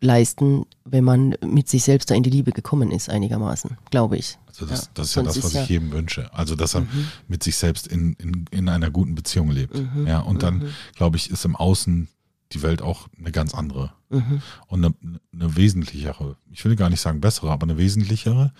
leisten, 0.00 0.64
wenn 0.84 1.04
man 1.04 1.34
mit 1.44 1.68
sich 1.68 1.82
selbst 1.84 2.10
da 2.10 2.14
in 2.14 2.22
die 2.22 2.30
Liebe 2.30 2.52
gekommen 2.52 2.90
ist, 2.90 3.10
einigermaßen, 3.10 3.76
glaube 3.90 4.16
ich. 4.16 4.38
Also 4.46 4.66
das, 4.66 4.84
Ja, 4.86 4.88
das 4.94 5.06
ist 5.08 5.14
ja 5.16 5.22
sonst 5.24 5.36
das, 5.36 5.44
was 5.44 5.50
ich 5.52 5.56
ja- 5.58 5.64
jedem 5.66 5.90
wünsche. 5.92 6.32
Also 6.32 6.54
dass 6.54 6.74
er 6.74 6.82
Mhm. 6.82 7.08
mit 7.26 7.42
sich 7.42 7.56
selbst 7.56 7.86
in, 7.86 8.12
in, 8.14 8.44
in 8.50 8.68
einer 8.68 8.90
guten 8.90 9.14
Beziehung 9.14 9.50
lebt. 9.50 9.76
Mhm. 9.76 10.06
Ja, 10.06 10.20
und 10.20 10.42
dann, 10.42 10.68
glaube 10.96 11.16
ich, 11.16 11.30
ist 11.30 11.44
im 11.44 11.56
Außen 11.56 12.08
die 12.52 12.62
Welt 12.62 12.80
auch 12.80 13.08
eine 13.18 13.30
ganz 13.32 13.54
andere. 13.54 13.92
Mhm. 14.10 14.40
Und 14.68 14.84
eine, 14.84 14.94
eine 15.34 15.56
wesentlichere, 15.56 16.36
ich 16.50 16.64
will 16.64 16.76
gar 16.76 16.88
nicht 16.90 17.00
sagen 17.00 17.20
bessere, 17.20 17.50
aber 17.50 17.64
eine 17.64 17.76
wesentlichere, 17.76 18.52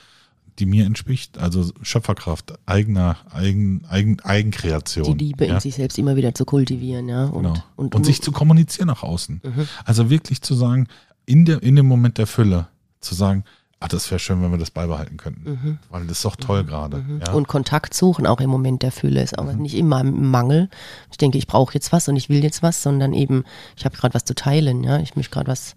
die 0.59 0.67
mir 0.67 0.87
entspricht. 0.87 1.39
Also 1.39 1.71
Schöpferkraft, 1.83 2.53
eigener, 2.67 3.17
eigen, 3.31 3.85
eigen, 3.89 4.19
Eigenkreation. 4.21 5.17
Die 5.17 5.27
Liebe 5.27 5.47
ja? 5.47 5.55
in 5.55 5.61
sich 5.61 5.77
selbst 5.77 5.97
immer 5.99 6.17
wieder 6.17 6.35
zu 6.35 6.45
kultivieren, 6.45 7.09
ja. 7.09 7.27
Und, 7.27 7.45
Genau. 7.45 7.55
und, 7.77 7.95
Und, 7.95 8.05
sich 8.05 8.21
zu 8.21 8.33
kommunizieren 8.33 8.89
nach 8.89 9.03
außen. 9.05 9.41
Mhm. 9.45 9.69
Also 9.85 10.11
wirklich 10.11 10.43
zu 10.43 10.55
sagen, 10.55 10.89
in, 11.29 11.45
der, 11.45 11.63
in 11.63 11.77
dem 11.77 11.87
Moment 11.87 12.19
der 12.19 12.27
Fülle, 12.27 12.69
zu 13.01 13.15
sagen, 13.15 13.45
ah, 13.81 13.87
das 13.87 14.11
wäre 14.11 14.19
schön, 14.19 14.43
wenn 14.43 14.51
wir 14.51 14.59
das 14.59 14.71
beibehalten 14.71 15.19
könnten. 15.19 15.51
Mhm. 15.51 15.79
Weil 15.91 16.07
das 16.07 16.19
ist 16.19 16.25
doch 16.25 16.37
toll 16.37 16.65
gerade. 16.65 17.05
Ja? 17.25 17.33
Und 17.33 17.47
Kontakt 17.47 17.95
suchen, 17.95 18.27
auch 18.27 18.41
im 18.41 18.51
Moment 18.51 18.83
der 18.83 18.91
Fülle, 18.91 19.23
ist 19.23 19.39
auch 19.39 19.53
nicht 19.53 19.75
immer 19.75 20.01
im 20.01 20.31
Mangel. 20.31 20.69
Ich 21.11 21.19
denke, 21.19 21.39
ich 21.39 21.47
brauche 21.47 21.75
jetzt 21.75 21.93
was 21.93 22.09
und 22.09 22.17
ich 22.17 22.29
will 22.29 22.43
jetzt 22.43 22.63
was, 22.63 22.83
sondern 22.83 23.13
eben, 23.13 23.45
ich 23.77 23.85
habe 23.85 23.97
gerade 23.97 24.15
was 24.15 24.25
zu 24.25 24.35
teilen, 24.35 24.83
ja. 24.83 24.99
Ich 25.01 25.17
möchte 25.17 25.33
gerade 25.33 25.49
was. 25.49 25.77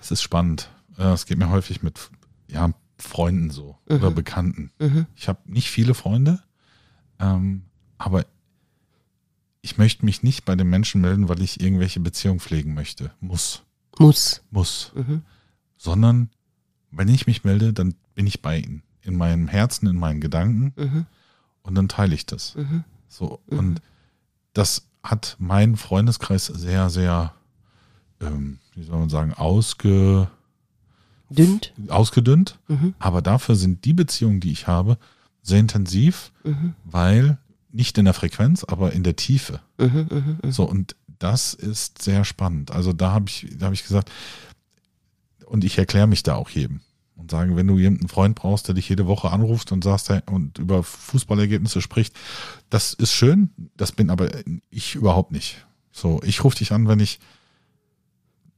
Es 0.00 0.10
ist 0.10 0.22
spannend. 0.22 0.70
Es 0.96 1.26
geht 1.26 1.38
mir 1.38 1.50
häufig 1.50 1.82
mit 1.82 2.10
ja, 2.48 2.70
Freunden 2.98 3.50
so 3.50 3.76
oder 3.86 4.10
Bekannten. 4.10 4.72
Mhm. 4.78 5.06
Ich 5.14 5.28
habe 5.28 5.40
nicht 5.44 5.70
viele 5.70 5.92
Freunde, 5.92 6.40
ähm, 7.20 7.62
aber 7.98 8.24
ich 9.60 9.76
möchte 9.76 10.06
mich 10.06 10.22
nicht 10.22 10.46
bei 10.46 10.56
den 10.56 10.70
Menschen 10.70 11.02
melden, 11.02 11.28
weil 11.28 11.42
ich 11.42 11.60
irgendwelche 11.60 12.00
Beziehungen 12.00 12.40
pflegen 12.40 12.72
möchte. 12.72 13.10
Muss. 13.20 13.65
Muss. 13.98 14.42
Muss. 14.50 14.92
Mhm. 14.94 15.22
Sondern 15.76 16.30
wenn 16.90 17.08
ich 17.08 17.26
mich 17.26 17.44
melde, 17.44 17.72
dann 17.72 17.94
bin 18.14 18.26
ich 18.26 18.42
bei 18.42 18.58
ihnen. 18.58 18.82
In 19.02 19.16
meinem 19.16 19.46
Herzen, 19.48 19.86
in 19.86 19.96
meinen 19.96 20.20
Gedanken 20.20 20.72
Mhm. 20.76 21.06
und 21.62 21.74
dann 21.74 21.88
teile 21.88 22.14
ich 22.14 22.26
das. 22.26 22.54
Mhm. 22.56 22.84
So, 23.08 23.40
und 23.46 23.80
das 24.52 24.88
hat 25.02 25.36
mein 25.38 25.76
Freundeskreis 25.76 26.46
sehr, 26.46 26.90
sehr, 26.90 27.32
ähm, 28.20 28.58
wie 28.74 28.82
soll 28.82 28.98
man 28.98 29.08
sagen, 29.08 29.32
ausge, 29.32 30.28
Dünnt. 31.30 31.72
ausgedünnt. 31.88 32.58
Mhm. 32.68 32.94
Aber 32.98 33.22
dafür 33.22 33.54
sind 33.54 33.84
die 33.84 33.92
Beziehungen, 33.92 34.40
die 34.40 34.50
ich 34.50 34.66
habe, 34.66 34.98
sehr 35.42 35.60
intensiv, 35.60 36.32
Mhm. 36.44 36.74
weil 36.84 37.38
nicht 37.70 37.96
in 37.98 38.04
der 38.06 38.14
Frequenz, 38.14 38.64
aber 38.64 38.92
in 38.92 39.02
der 39.04 39.14
Tiefe. 39.16 39.60
Mhm. 39.78 40.08
Mhm. 40.10 40.38
Mhm. 40.42 40.50
So, 40.52 40.64
und 40.64 40.96
das 41.18 41.54
ist 41.54 42.02
sehr 42.02 42.24
spannend. 42.24 42.70
Also 42.70 42.92
da 42.92 43.12
habe 43.12 43.26
ich, 43.28 43.46
da 43.58 43.66
habe 43.66 43.74
ich 43.74 43.82
gesagt, 43.82 44.10
und 45.46 45.64
ich 45.64 45.78
erkläre 45.78 46.06
mich 46.06 46.22
da 46.22 46.34
auch 46.34 46.50
jedem 46.50 46.80
und 47.16 47.30
sage, 47.30 47.56
wenn 47.56 47.66
du 47.66 47.78
jemanden 47.78 48.08
Freund 48.08 48.34
brauchst, 48.34 48.68
der 48.68 48.74
dich 48.74 48.88
jede 48.88 49.06
Woche 49.06 49.30
anruft 49.30 49.72
und 49.72 49.82
sagst 49.84 50.10
und 50.26 50.58
über 50.58 50.82
Fußballergebnisse 50.82 51.80
spricht, 51.80 52.14
das 52.68 52.92
ist 52.92 53.12
schön, 53.12 53.50
das 53.76 53.92
bin 53.92 54.10
aber 54.10 54.28
ich 54.70 54.94
überhaupt 54.94 55.32
nicht. 55.32 55.64
So, 55.92 56.20
ich 56.24 56.44
rufe 56.44 56.56
dich 56.58 56.72
an, 56.72 56.88
wenn 56.88 57.00
ich 57.00 57.20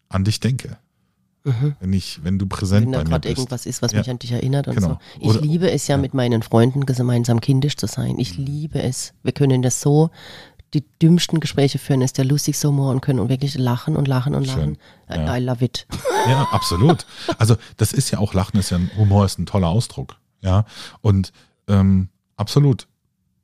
an 0.09 0.25
dich 0.25 0.41
denke. 0.41 0.79
Mhm. 1.45 1.77
Wenn 1.79 1.93
ich, 1.93 2.25
wenn 2.25 2.39
du 2.39 2.47
präsent 2.47 2.87
Wenn 2.87 2.93
da 2.93 2.99
bei 2.99 3.05
mir 3.05 3.11
gerade 3.11 3.29
bist. 3.29 3.39
irgendwas 3.39 3.65
ist, 3.67 3.81
was 3.81 3.93
Ja. 3.93 3.99
mich 4.01 4.11
an 4.11 4.19
dich 4.19 4.33
erinnert 4.33 4.67
und 4.67 4.75
Genau. 4.75 4.89
so. 4.89 4.99
Ich 5.21 5.29
Oder- 5.29 5.41
liebe 5.41 5.71
es 5.71 5.87
ja, 5.87 5.95
ja. 5.97 6.03
mit 6.03 6.13
meinen 6.15 6.43
Freunden 6.43 6.85
gemeinsam 6.85 7.41
kindisch 7.41 7.77
zu 7.77 7.87
sein. 7.87 8.19
Ich 8.19 8.37
liebe 8.37 8.83
es. 8.83 9.15
Wir 9.23 9.33
können 9.33 9.63
das 9.63 9.81
so, 9.81 10.11
die 10.75 10.85
dümmsten 11.03 11.41
Gespräche 11.41 11.79
führen, 11.79 12.03
ist 12.03 12.19
der 12.19 12.25
lustigste 12.25 12.69
Humor 12.69 12.91
und 12.91 13.01
können 13.01 13.29
wirklich 13.29 13.57
lachen 13.57 13.97
und 13.97 14.07
lachen 14.09 14.35
und 14.35 14.47
Schön. 14.47 14.77
lachen. 15.09 15.27
Ja. 15.27 15.37
I 15.37 15.41
love 15.43 15.65
it. 15.65 15.87
Ja, 16.27 16.49
absolut. 16.53 17.07
Also 17.39 17.57
das 17.79 17.93
ist 17.93 18.11
ja 18.11 18.19
auch 18.19 18.35
Lachen, 18.35 18.59
ist 18.59 18.71
ja 18.71 18.77
ein 18.79 18.91
Humor 18.97 19.25
ist 19.25 19.39
ein 19.39 19.47
toller 19.47 19.69
Ausdruck. 19.69 20.17
Ja. 20.43 20.67
Und 21.01 21.33
ähm, 21.69 22.09
absolut. 22.37 22.87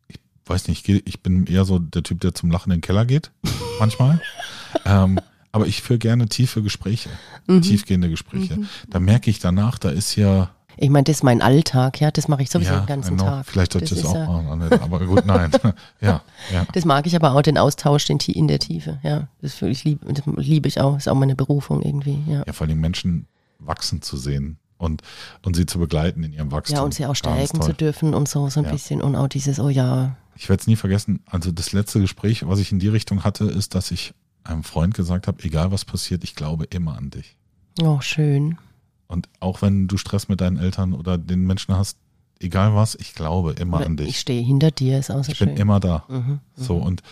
Ich 0.08 0.18
weiß 0.46 0.68
nicht, 0.68 0.86
ich, 0.88 1.06
ich 1.06 1.22
bin 1.22 1.46
eher 1.46 1.64
so 1.64 1.78
der 1.78 2.02
Typ, 2.02 2.20
der 2.20 2.34
zum 2.34 2.50
Lachen 2.50 2.70
in 2.72 2.78
den 2.78 2.82
Keller 2.82 3.06
geht, 3.06 3.30
manchmal. 3.78 4.20
ähm, 4.84 5.18
aber 5.52 5.66
ich 5.66 5.82
führe 5.82 5.98
gerne 5.98 6.28
tiefe 6.28 6.62
Gespräche, 6.62 7.08
Mhm. 7.46 7.62
tiefgehende 7.62 8.10
Gespräche. 8.10 8.58
Da 8.90 8.98
merke 9.00 9.30
ich 9.30 9.38
danach, 9.38 9.78
da 9.78 9.88
ist 9.90 10.16
ja. 10.16 10.50
Ich 10.76 10.90
meine, 10.90 11.04
das 11.04 11.16
ist 11.16 11.22
mein 11.22 11.42
Alltag, 11.42 12.00
ja, 12.00 12.10
das 12.10 12.28
mache 12.28 12.42
ich 12.42 12.50
sowieso 12.50 12.72
ja, 12.72 12.80
den 12.80 12.86
ganzen 12.86 13.16
know. 13.16 13.24
Tag. 13.24 13.46
Vielleicht 13.46 13.72
sollte 13.72 13.94
ich 13.94 14.02
das 14.02 14.04
auch 14.04 14.14
machen, 14.26 14.48
Annette, 14.48 14.82
aber 14.82 15.04
gut, 15.06 15.24
nein. 15.26 15.50
ja, 16.00 16.22
ja. 16.52 16.66
Das 16.72 16.84
mag 16.84 17.06
ich 17.06 17.14
aber 17.16 17.32
auch, 17.32 17.42
den 17.42 17.58
Austausch 17.58 18.04
den, 18.06 18.18
in 18.18 18.48
der 18.48 18.58
Tiefe, 18.58 18.98
ja. 19.02 19.28
Das, 19.42 19.60
ich 19.62 19.84
lieb, 19.84 20.00
das 20.06 20.24
liebe 20.36 20.68
ich 20.68 20.80
auch, 20.80 20.96
ist 20.96 21.08
auch 21.08 21.14
meine 21.14 21.34
Berufung 21.36 21.82
irgendwie, 21.82 22.18
ja. 22.26 22.42
Ja, 22.46 22.52
vor 22.52 22.66
allem 22.66 22.80
Menschen 22.80 23.26
wachsen 23.58 24.02
zu 24.02 24.16
sehen 24.16 24.58
und, 24.78 25.02
und 25.44 25.56
sie 25.56 25.66
zu 25.66 25.78
begleiten 25.78 26.22
in 26.22 26.32
ihrem 26.32 26.52
Wachstum. 26.52 26.76
Ja, 26.76 26.82
und 26.82 26.94
sie 26.94 27.06
auch 27.06 27.14
stärken 27.16 27.60
zu 27.62 27.72
dürfen 27.72 28.14
und 28.14 28.28
so, 28.28 28.48
so 28.50 28.60
ein 28.60 28.66
Ja. 28.66 28.72
bisschen. 28.72 29.00
Und 29.00 29.16
auch 29.16 29.28
dieses, 29.28 29.58
oh 29.58 29.68
ja, 29.68 30.16
Ich 30.36 30.48
werde 30.48 30.60
es 30.60 30.66
nie 30.66 30.76
vergessen. 30.76 31.20
Also 31.26 31.52
das 31.52 31.72
letzte 31.72 32.00
Gespräch, 32.00 32.46
was 32.46 32.58
ich 32.58 32.72
in 32.72 32.78
die 32.80 32.88
Richtung 32.88 33.22
hatte, 33.24 33.44
ist, 33.44 33.74
dass 33.74 33.90
ich 33.90 34.14
einem 34.42 34.64
Freund 34.64 34.94
gesagt 34.94 35.26
habe, 35.28 35.42
egal 35.42 35.70
was 35.70 35.84
passiert, 35.84 36.24
ich 36.24 36.34
glaube 36.34 36.64
immer 36.64 36.96
an 36.96 37.10
dich. 37.10 37.36
oh, 37.82 38.00
schön. 38.00 38.58
Und 39.06 39.28
auch 39.40 39.62
wenn 39.62 39.86
du 39.88 39.96
Stress 39.96 40.28
mit 40.28 40.40
deinen 40.40 40.56
Eltern 40.56 40.92
oder 40.92 41.18
den 41.18 41.46
Menschen 41.46 41.74
hast, 41.76 41.98
egal 42.40 42.74
was, 42.74 42.94
ich 42.94 43.14
glaube 43.14 43.52
immer 43.52 43.78
Oder 43.78 43.86
an 43.86 43.98
Ich 43.98 44.06
dich. 44.06 44.20
stehe 44.20 44.42
hinter 44.42 44.70
dir, 44.70 44.98
ist 44.98 45.10
auch 45.10 45.22
so 45.24 45.32
Ich 45.32 45.38
schön. 45.38 45.48
bin 45.50 45.56
immer 45.58 45.80
da. 45.80 46.04
Mhm. 46.08 46.40
So 46.56 46.76
und 46.76 47.02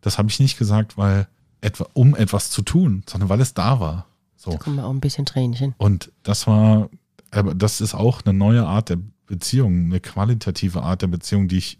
das 0.00 0.18
habe 0.18 0.28
ich 0.30 0.40
nicht 0.40 0.58
gesagt, 0.58 0.96
weil 0.96 1.26
etwa 1.60 1.86
um 1.92 2.14
etwas 2.16 2.50
zu 2.50 2.62
tun, 2.62 3.02
sondern 3.08 3.28
weil 3.28 3.40
es 3.40 3.54
da 3.54 3.78
war. 3.80 4.06
So 4.36 4.52
Da 4.52 4.56
kommen 4.56 4.76
wir 4.76 4.86
auch 4.86 4.90
ein 4.90 5.00
bisschen 5.00 5.26
Tränchen. 5.26 5.74
und 5.78 6.10
das 6.22 6.46
war, 6.46 6.88
aber 7.30 7.54
das 7.54 7.80
ist 7.80 7.94
auch 7.94 8.22
eine 8.24 8.36
neue 8.36 8.66
Art 8.66 8.88
der 8.88 8.98
Beziehung, 9.26 9.84
eine 9.86 10.00
qualitative 10.00 10.82
Art 10.82 11.02
der 11.02 11.06
Beziehung, 11.06 11.48
die 11.48 11.58
ich 11.58 11.76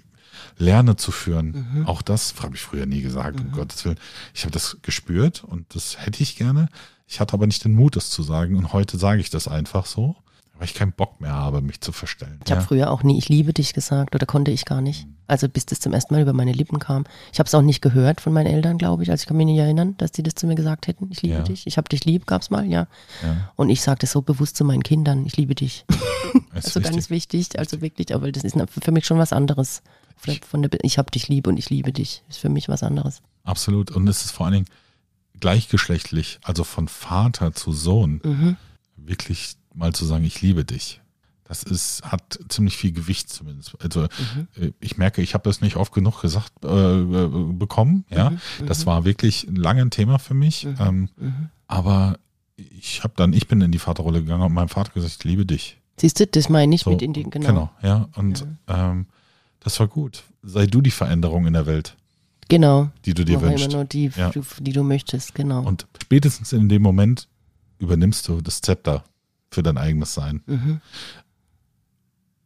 lerne 0.59 0.96
zu 0.96 1.11
führen. 1.12 1.85
Auch 1.87 2.02
das 2.02 2.35
habe 2.42 2.55
ich 2.57 2.62
früher 2.62 2.87
nie 2.87 3.02
gesagt, 3.02 3.40
um 3.40 3.52
Gottes 3.52 3.85
Willen. 3.85 3.98
Ich 4.35 4.42
habe 4.42 4.52
das 4.52 4.78
gespürt 4.83 5.44
und 5.44 5.74
das 5.74 5.98
hätte 6.05 6.22
ich 6.22 6.37
gerne. 6.37 6.68
Ich 7.07 7.20
hatte 7.20 7.35
aber 7.35 7.46
nicht 7.46 7.64
den 7.64 7.74
Mut, 7.74 7.96
das 7.96 8.11
zu 8.11 8.22
sagen. 8.22 8.57
Und 8.57 8.72
heute 8.72 8.96
sage 8.98 9.20
ich 9.20 9.28
das 9.31 9.46
einfach 9.48 9.85
so, 9.87 10.16
weil 10.59 10.64
ich 10.66 10.74
keinen 10.74 10.92
Bock 10.92 11.20
mehr 11.20 11.33
habe, 11.33 11.61
mich 11.61 11.81
zu 11.81 11.92
verstellen. 11.92 12.40
Ich 12.46 12.52
habe 12.52 12.62
früher 12.62 12.90
auch 12.90 13.02
nie 13.02 13.18
ich 13.18 13.28
liebe 13.28 13.52
dich 13.52 13.74
gesagt 13.74 14.14
oder 14.14 14.26
konnte 14.26 14.50
ich 14.50 14.64
gar 14.64 14.81
nicht. 14.81 15.07
Also 15.26 15.48
bis 15.48 15.64
das 15.66 15.81
zum 15.81 15.92
ersten 15.94 16.14
Mal 16.14 16.22
über 16.22 16.33
meine 16.35 16.52
Lippen 16.52 16.78
kam. 16.78 17.05
Ich 17.33 17.38
habe 17.38 17.46
es 17.46 17.55
auch 17.55 17.62
nicht 17.62 17.81
gehört 17.81 18.20
von 18.20 18.33
meinen 18.33 18.46
Eltern, 18.48 18.76
glaube 18.78 19.02
ich. 19.02 19.11
Also 19.11 19.22
ich 19.22 19.26
kann 19.26 19.37
mich 19.37 19.46
nicht 19.46 19.59
erinnern, 19.59 19.94
dass 19.98 20.12
die 20.12 20.22
das 20.22 20.35
zu 20.35 20.46
mir 20.46 20.55
gesagt 20.55 20.87
hätten. 20.88 21.09
Ich 21.11 21.22
liebe 21.22 21.37
Ja. 21.37 21.42
dich. 21.42 21.66
Ich 21.66 21.76
habe 21.78 21.88
dich 21.88 22.05
lieb, 22.05 22.26
gab's 22.26 22.50
mal, 22.50 22.64
ja. 22.66 22.87
Ja, 23.22 23.50
Und 23.57 23.70
ich 23.70 23.81
sage 23.81 23.98
das 24.00 24.12
so 24.12 24.20
bewusst 24.22 24.57
zu 24.57 24.64
meinen 24.64 24.83
Kindern. 24.83 25.24
Ich 25.26 25.37
liebe 25.37 25.55
dich. 25.55 25.85
ist 25.88 26.55
Also 26.55 26.81
wichtig. 26.81 26.83
ganz 26.92 27.11
wichtig. 27.11 27.59
Also 27.59 27.81
wirklich, 27.81 28.14
aber 28.14 28.31
das 28.31 28.44
ist 28.44 28.57
für 28.81 28.92
mich 28.92 29.07
schon 29.07 29.18
was 29.18 29.33
anderes. 29.33 29.83
Der- 30.27 30.37
Von 30.46 30.62
der, 30.62 30.70
ich 30.83 30.98
habe 30.98 31.11
dich 31.11 31.29
lieb 31.29 31.46
und 31.46 31.57
ich 31.59 31.70
liebe 31.70 31.92
dich. 31.92 32.22
Ist 32.29 32.38
für 32.38 32.48
mich 32.48 32.68
was 32.68 32.83
anderes. 32.83 33.22
Absolut. 33.44 33.90
Und 33.90 34.07
es 34.09 34.25
ist 34.25 34.31
vor 34.33 34.46
allen 34.46 34.53
Dingen 34.55 34.66
gleichgeschlechtlich, 35.40 36.38
also 36.42 36.64
von 36.64 36.88
Vater 36.88 37.53
zu 37.53 37.72
Sohn, 37.72 38.20
Mhm. 38.25 38.57
wirklich 38.96 39.55
mal 39.75 39.92
zu 39.92 40.05
sagen, 40.05 40.25
ich 40.25 40.40
liebe 40.40 40.64
dich. 40.64 41.01
Das 41.44 41.62
ist, 41.64 42.03
hat 42.05 42.38
ziemlich 42.48 42.77
viel 42.77 42.92
Gewicht 42.92 43.29
zumindest. 43.29 43.75
Also 43.83 44.03
Mhm. 44.03 44.48
äh, 44.57 44.72
ich 44.81 44.96
merke, 44.96 45.20
ich 45.20 45.35
habe 45.35 45.44
das 45.44 45.61
nicht 45.61 45.77
oft 45.77 45.92
genug 45.92 46.20
gesagt 46.22 46.53
äh, 46.64 46.68
äh, 47.01 47.29
bekommen. 47.53 48.05
Ja, 48.09 48.31
Mhm. 48.31 48.40
das 48.66 48.87
war 48.87 49.05
wirklich 49.05 49.46
lange 49.53 49.83
ein 49.83 49.90
Thema 49.90 50.18
für 50.18 50.35
mich. 50.35 50.66
Ähm, 50.79 51.09
aber 51.66 52.18
ich 52.57 53.03
habe 53.03 53.14
dann, 53.16 53.33
ich 53.33 53.48
bin 53.48 53.61
in 53.61 53.72
die 53.72 53.79
Vaterrolle 53.81 54.20
gegangen 54.22 54.42
und 54.44 54.53
meinem 54.55 54.68
Vater 54.68 54.92
gesagt, 54.92 55.16
ich 55.18 55.25
liebe 55.25 55.44
dich. 55.44 55.79
Siehst 55.98 56.20
du, 56.20 56.27
das 56.27 56.48
meine 56.48 56.75
ich 56.75 56.83
So, 56.83 56.90
mit 56.90 57.03
in 57.03 57.12
die, 57.12 57.25
genau. 57.25 57.70
ja. 57.83 58.09
Und 58.14 58.46
Ähm, 58.68 59.07
das 59.64 59.79
war 59.81 59.88
gut. 59.88 60.22
Sei 60.42 60.66
du 60.66 60.81
die 60.81 60.90
Veränderung 60.90 61.46
in 61.46 61.53
der 61.53 61.66
Welt, 61.66 61.96
Genau. 62.48 62.90
die 63.05 63.14
du 63.14 63.25
dir 63.25 63.38
immer 63.38 63.51
wünschst. 63.51 63.72
nur 63.72 63.85
die, 63.85 64.11
Ja. 64.16 64.31
die, 64.31 64.40
die 64.61 64.72
du 64.72 64.83
möchtest, 64.83 65.35
genau. 65.35 65.62
Und 65.62 65.87
spätestens 66.03 66.53
in 66.53 66.68
dem 66.68 66.83
Moment 66.83 67.29
übernimmst 67.79 68.29
du 68.29 68.40
das 68.40 68.61
Zepter 68.61 69.05
für 69.51 69.62
dein 69.62 69.79
eigenes 69.79 70.14
Sein. 70.14 70.42
Mhm. 70.46 70.81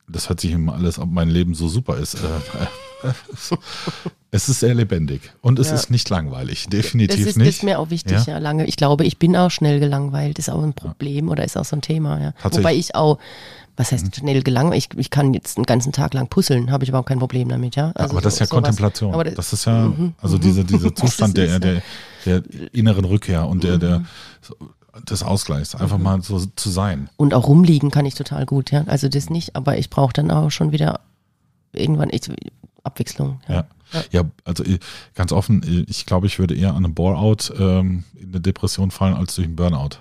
Das 0.08 0.28
hört 0.28 0.40
sich 0.40 0.52
immer 0.52 0.74
alles, 0.74 0.98
ob 0.98 1.10
mein 1.10 1.28
Leben 1.28 1.54
so 1.54 1.68
super 1.68 1.96
ist. 1.96 2.14
Äh, 2.14 2.28
es 4.30 4.48
ist 4.48 4.60
sehr 4.60 4.74
lebendig 4.74 5.32
und 5.40 5.58
es 5.58 5.68
Ja. 5.68 5.74
ist 5.74 5.90
nicht 5.90 6.08
langweilig. 6.10 6.64
Das 6.64 6.70
Definitiv 6.82 7.26
ist, 7.26 7.36
nicht. 7.36 7.48
das 7.48 7.56
ist 7.56 7.62
mir 7.62 7.78
auch 7.78 7.90
wichtig, 7.90 8.26
Ja. 8.26 8.34
ja. 8.34 8.38
lange. 8.38 8.66
Ich 8.66 8.76
glaube, 8.76 9.04
ich 9.04 9.18
bin 9.18 9.36
auch 9.36 9.50
schnell 9.50 9.80
gelangweilt, 9.80 10.38
ist 10.38 10.50
auch 10.50 10.62
ein 10.62 10.74
Problem 10.74 11.28
oder 11.28 11.44
ist 11.44 11.56
auch 11.56 11.64
so 11.64 11.76
ein 11.76 11.82
Thema, 11.82 12.20
ja. 12.20 12.30
Mhm. 12.30 12.56
Wobei 12.56 12.74
ich 12.74 12.94
auch, 12.94 13.18
was 13.76 13.92
heißt 13.92 14.16
schnell 14.16 14.42
gelangweilt? 14.42 14.86
Ich, 14.92 14.98
ich 14.98 15.10
kann 15.10 15.34
jetzt 15.34 15.56
einen 15.58 15.66
ganzen 15.66 15.92
Tag 15.92 16.14
lang 16.14 16.28
puzzeln, 16.28 16.70
habe 16.70 16.84
ich 16.84 16.88
überhaupt 16.88 17.08
kein 17.08 17.18
Problem 17.18 17.48
damit, 17.48 17.76
ja. 17.76 17.92
Also 17.94 18.12
aber 18.12 18.20
das 18.20 18.34
ist 18.34 18.40
ja. 18.40 18.46
Kontemplation. 18.46 19.12
Aber 19.14 19.24
das 19.24 19.52
ist 19.52 19.64
ja, 19.66 19.92
also 20.20 20.38
dieser, 20.38 20.64
dieser 20.64 20.94
Zustand 20.94 21.36
Das 21.36 21.58
der, 21.58 21.58
der, 21.60 21.82
der 22.24 22.42
inneren 22.74 23.04
Rückkehr 23.04 23.46
und 23.46 23.64
der, 23.64 23.78
der, 23.78 23.98
Mhm. 24.00 24.04
des 25.10 25.22
Ausgleichs. 25.22 25.74
Einfach 25.74 25.98
mal 25.98 26.22
so 26.22 26.38
zu 26.56 26.70
sein. 26.70 27.10
Und 27.18 27.34
auch 27.34 27.46
rumliegen 27.48 27.90
kann 27.90 28.06
ich 28.06 28.14
total 28.14 28.46
gut, 28.46 28.70
ja. 28.70 28.84
Also 28.86 29.08
das 29.10 29.28
nicht, 29.28 29.54
aber 29.54 29.76
ich 29.76 29.90
brauche 29.90 30.12
dann 30.14 30.30
auch 30.30 30.50
schon 30.50 30.72
wieder 30.72 31.00
irgendwann 31.74 32.08
ich, 32.10 32.22
Abwechslung. 32.86 33.40
Ja. 33.48 33.54
Ja. 33.92 34.02
Ja, 34.10 34.22
also 34.44 34.64
äh, 34.64 34.78
ganz 35.14 35.30
offen, 35.32 35.62
äh, 35.62 35.84
ich 35.88 36.06
glaube, 36.06 36.26
ich 36.26 36.38
würde 36.40 36.54
eher 36.56 36.70
an 36.70 36.84
einem 36.84 36.94
Bore-out 36.94 37.52
ähm, 37.58 38.02
in 38.14 38.28
eine 38.30 38.40
Depression 38.40 38.90
fallen 38.90 39.14
als 39.14 39.36
durch 39.36 39.46
einen 39.46 39.54
Burnout. 39.56 39.98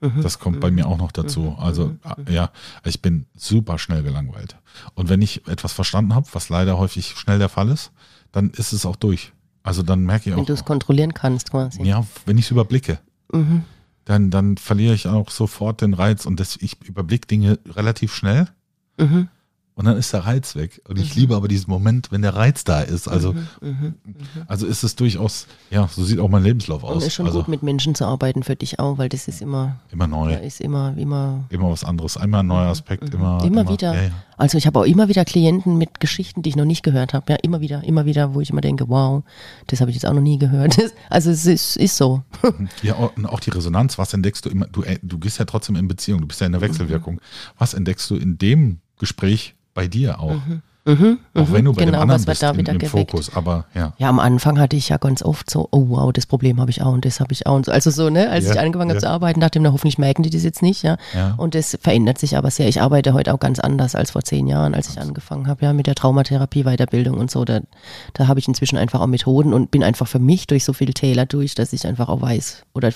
Mhm. 0.00 0.22
Das 0.22 0.38
kommt 0.38 0.60
bei 0.60 0.70
mir 0.70 0.86
auch 0.86 0.96
noch 0.98 1.12
dazu. 1.12 1.56
Also 1.58 1.96
äh, 2.26 2.32
ja, 2.32 2.50
ich 2.84 3.02
bin 3.02 3.26
super 3.36 3.78
schnell 3.78 4.02
gelangweilt. 4.02 4.56
Und 4.94 5.08
wenn 5.10 5.20
ich 5.22 5.46
etwas 5.46 5.72
verstanden 5.74 6.14
habe, 6.14 6.26
was 6.32 6.48
leider 6.48 6.78
häufig 6.78 7.08
schnell 7.16 7.38
der 7.38 7.48
Fall 7.50 7.68
ist, 7.68 7.92
dann 8.32 8.50
ist 8.50 8.72
es 8.72 8.86
auch 8.86 8.96
durch. 8.96 9.32
Also 9.62 9.82
dann 9.82 10.04
merke 10.04 10.30
ich 10.30 10.36
Wenn 10.36 10.42
auch, 10.42 10.46
du 10.46 10.52
es 10.54 10.64
kontrollieren 10.64 11.12
kannst 11.14 11.50
quasi. 11.50 11.82
ja, 11.82 12.06
wenn 12.24 12.38
ich 12.38 12.46
es 12.46 12.50
überblicke, 12.50 12.98
Mhm. 13.32 13.64
dann, 14.04 14.30
dann 14.30 14.56
verliere 14.56 14.94
ich 14.94 15.06
auch 15.08 15.30
sofort 15.30 15.80
den 15.82 15.92
Reiz 15.94 16.24
und 16.26 16.38
das, 16.40 16.56
ich 16.60 16.76
überblicke 16.84 17.26
Dinge 17.26 17.58
relativ 17.68 18.14
schnell 18.14 18.48
Mhm. 18.98 19.28
Und 19.76 19.84
dann 19.84 19.96
ist 19.96 20.12
der 20.12 20.20
Reiz 20.26 20.56
weg. 20.56 20.80
Und 20.88 20.98
ich 20.98 21.14
liebe 21.14 21.36
aber 21.36 21.46
diesen 21.48 21.70
Moment, 21.70 22.10
wenn 22.10 22.22
der 22.22 22.34
Reiz 22.34 22.64
da 22.64 22.80
ist. 22.80 23.06
Also, 23.06 23.34
Mhm. 23.60 23.94
also 24.48 24.66
ist 24.66 24.82
es 24.82 24.96
durchaus, 24.96 25.46
ja, 25.70 25.86
so 25.86 26.02
sieht 26.02 26.18
auch 26.18 26.28
mein 26.28 26.42
Lebenslauf 26.42 26.82
Und 26.82 26.90
aus. 26.96 27.06
ist 27.06 27.14
schon 27.14 27.26
also 27.26 27.38
gut 27.40 27.48
mit 27.48 27.62
Menschen 27.62 27.94
zu 27.94 28.04
arbeiten 28.06 28.42
für 28.42 28.56
dich 28.56 28.78
auch, 28.80 28.98
weil 28.98 29.08
das 29.08 29.28
ist 29.28 29.40
immer, 29.42 29.76
immer 29.92 30.06
neu, 30.06 30.32
ja, 30.32 30.38
ist 30.38 30.60
immer, 30.60 30.96
immer 30.96 31.44
immer 31.50 31.70
was 31.70 31.84
anderes. 31.84 32.16
Einmal 32.16 32.40
ein 32.40 32.46
neuer 32.46 32.68
Aspekt, 32.70 33.14
immer, 33.14 33.38
Mhm. 33.42 33.46
Immer 33.46 33.68
wieder. 33.68 33.94
Ja, 33.94 34.02
ja. 34.04 34.10
Also 34.38 34.58
ich 34.58 34.66
habe 34.66 34.78
auch 34.80 34.84
immer 34.84 35.08
wieder 35.08 35.24
Klienten 35.24 35.78
mit 35.78 36.00
Geschichten, 36.00 36.42
die 36.42 36.50
ich 36.50 36.56
noch 36.56 36.64
nicht 36.66 36.82
gehört 36.82 37.14
habe. 37.14 37.32
Ja, 37.32 37.38
immer 37.42 37.60
wieder, 37.60 37.82
immer 37.84 38.04
wieder, 38.04 38.34
wo 38.34 38.40
ich 38.40 38.50
immer 38.50 38.60
denke, 38.60 38.88
wow, 38.88 39.22
das 39.68 39.80
habe 39.80 39.90
ich 39.90 39.96
jetzt 39.96 40.04
auch 40.06 40.12
noch 40.14 40.20
nie 40.22 40.38
gehört. 40.38 40.76
Also 41.10 41.30
es 41.30 41.46
ist, 41.46 41.76
ist 41.76 41.96
so. 41.96 42.22
Ja, 42.82 42.94
und 42.94 43.26
auch 43.26 43.40
die 43.40 43.50
Resonanz, 43.50 43.96
was 43.98 44.12
entdeckst 44.12 44.44
du 44.44 44.50
immer? 44.50 44.66
Du, 44.66 44.82
äh, 44.82 44.98
du 45.02 45.18
gehst 45.18 45.38
ja 45.38 45.44
trotzdem 45.44 45.76
in 45.76 45.86
Beziehung, 45.88 46.20
du 46.20 46.26
bist 46.26 46.40
ja 46.40 46.46
in 46.46 46.52
der 46.52 46.60
Mhm. 46.60 46.64
Wechselwirkung. 46.66 47.20
Was 47.58 47.74
entdeckst 47.74 48.08
du 48.10 48.16
in 48.16 48.38
dem 48.38 48.80
Gespräch 48.98 49.54
bei 49.74 49.86
dir 49.86 50.20
auch? 50.20 50.40
Mhm, 50.88 51.18
auch 51.34 51.50
wenn 51.50 51.64
du 51.64 51.72
bei 51.72 51.82
dem 51.82 51.86
genau, 51.86 52.02
anderen 52.02 52.20
was 52.20 52.26
wird 52.28 52.38
bist 52.38 52.42
da 52.44 52.56
wieder 52.56 52.72
im. 52.72 52.80
Fokus, 52.80 53.34
aber 53.34 53.64
ja. 53.74 53.92
Ja, 53.98 54.08
am 54.08 54.20
Anfang 54.20 54.60
hatte 54.60 54.76
ich 54.76 54.88
ja 54.88 54.98
ganz 54.98 55.20
oft 55.20 55.50
so, 55.50 55.68
oh 55.72 55.86
wow, 55.88 56.12
das 56.12 56.26
Problem 56.26 56.60
habe 56.60 56.70
ich 56.70 56.80
auch 56.80 56.92
und 56.92 57.04
das 57.04 57.18
habe 57.18 57.32
ich 57.32 57.44
auch 57.44 57.56
und 57.56 57.66
so. 57.66 57.72
Also 57.72 57.90
so, 57.90 58.08
ne, 58.08 58.30
als 58.30 58.44
Ja, 58.44 58.52
ich 58.52 58.60
angefangen 58.60 58.90
habe 58.90 58.98
ja. 58.98 59.00
zu 59.00 59.08
arbeiten, 59.08 59.40
dachte 59.40 59.58
ich 59.58 59.62
mir, 59.64 59.72
hoffentlich 59.72 59.98
merken 59.98 60.22
die 60.22 60.30
das 60.30 60.44
jetzt 60.44 60.62
nicht, 60.62 60.84
ja. 60.84 60.96
Ja. 61.12 61.34
Und 61.38 61.56
das 61.56 61.76
verändert 61.80 62.18
sich 62.18 62.36
aber 62.36 62.52
sehr. 62.52 62.68
Ich 62.68 62.80
arbeite 62.80 63.14
heute 63.14 63.34
auch 63.34 63.40
ganz 63.40 63.58
anders 63.58 63.96
als 63.96 64.12
vor 64.12 64.22
zehn 64.22 64.46
Jahren, 64.46 64.76
als 64.76 64.88
ich 64.88 65.00
angefangen 65.00 65.48
habe, 65.48 65.64
ja, 65.64 65.72
mit 65.72 65.88
der 65.88 65.96
Traumatherapie, 65.96 66.62
Weiterbildung 66.62 67.18
und 67.18 67.32
so. 67.32 67.44
Da, 67.44 67.62
da 68.12 68.28
habe 68.28 68.38
ich 68.38 68.46
inzwischen 68.46 68.78
einfach 68.78 69.00
auch 69.00 69.08
Methoden 69.08 69.54
und 69.54 69.72
bin 69.72 69.82
einfach 69.82 70.06
für 70.06 70.20
mich 70.20 70.46
durch 70.46 70.64
so 70.64 70.72
viele 70.72 70.94
Täler 70.94 71.26
durch, 71.26 71.56
dass 71.56 71.72
ich 71.72 71.84
einfach 71.84 72.08
auch 72.08 72.22
weiß 72.22 72.62
oder 72.74 72.92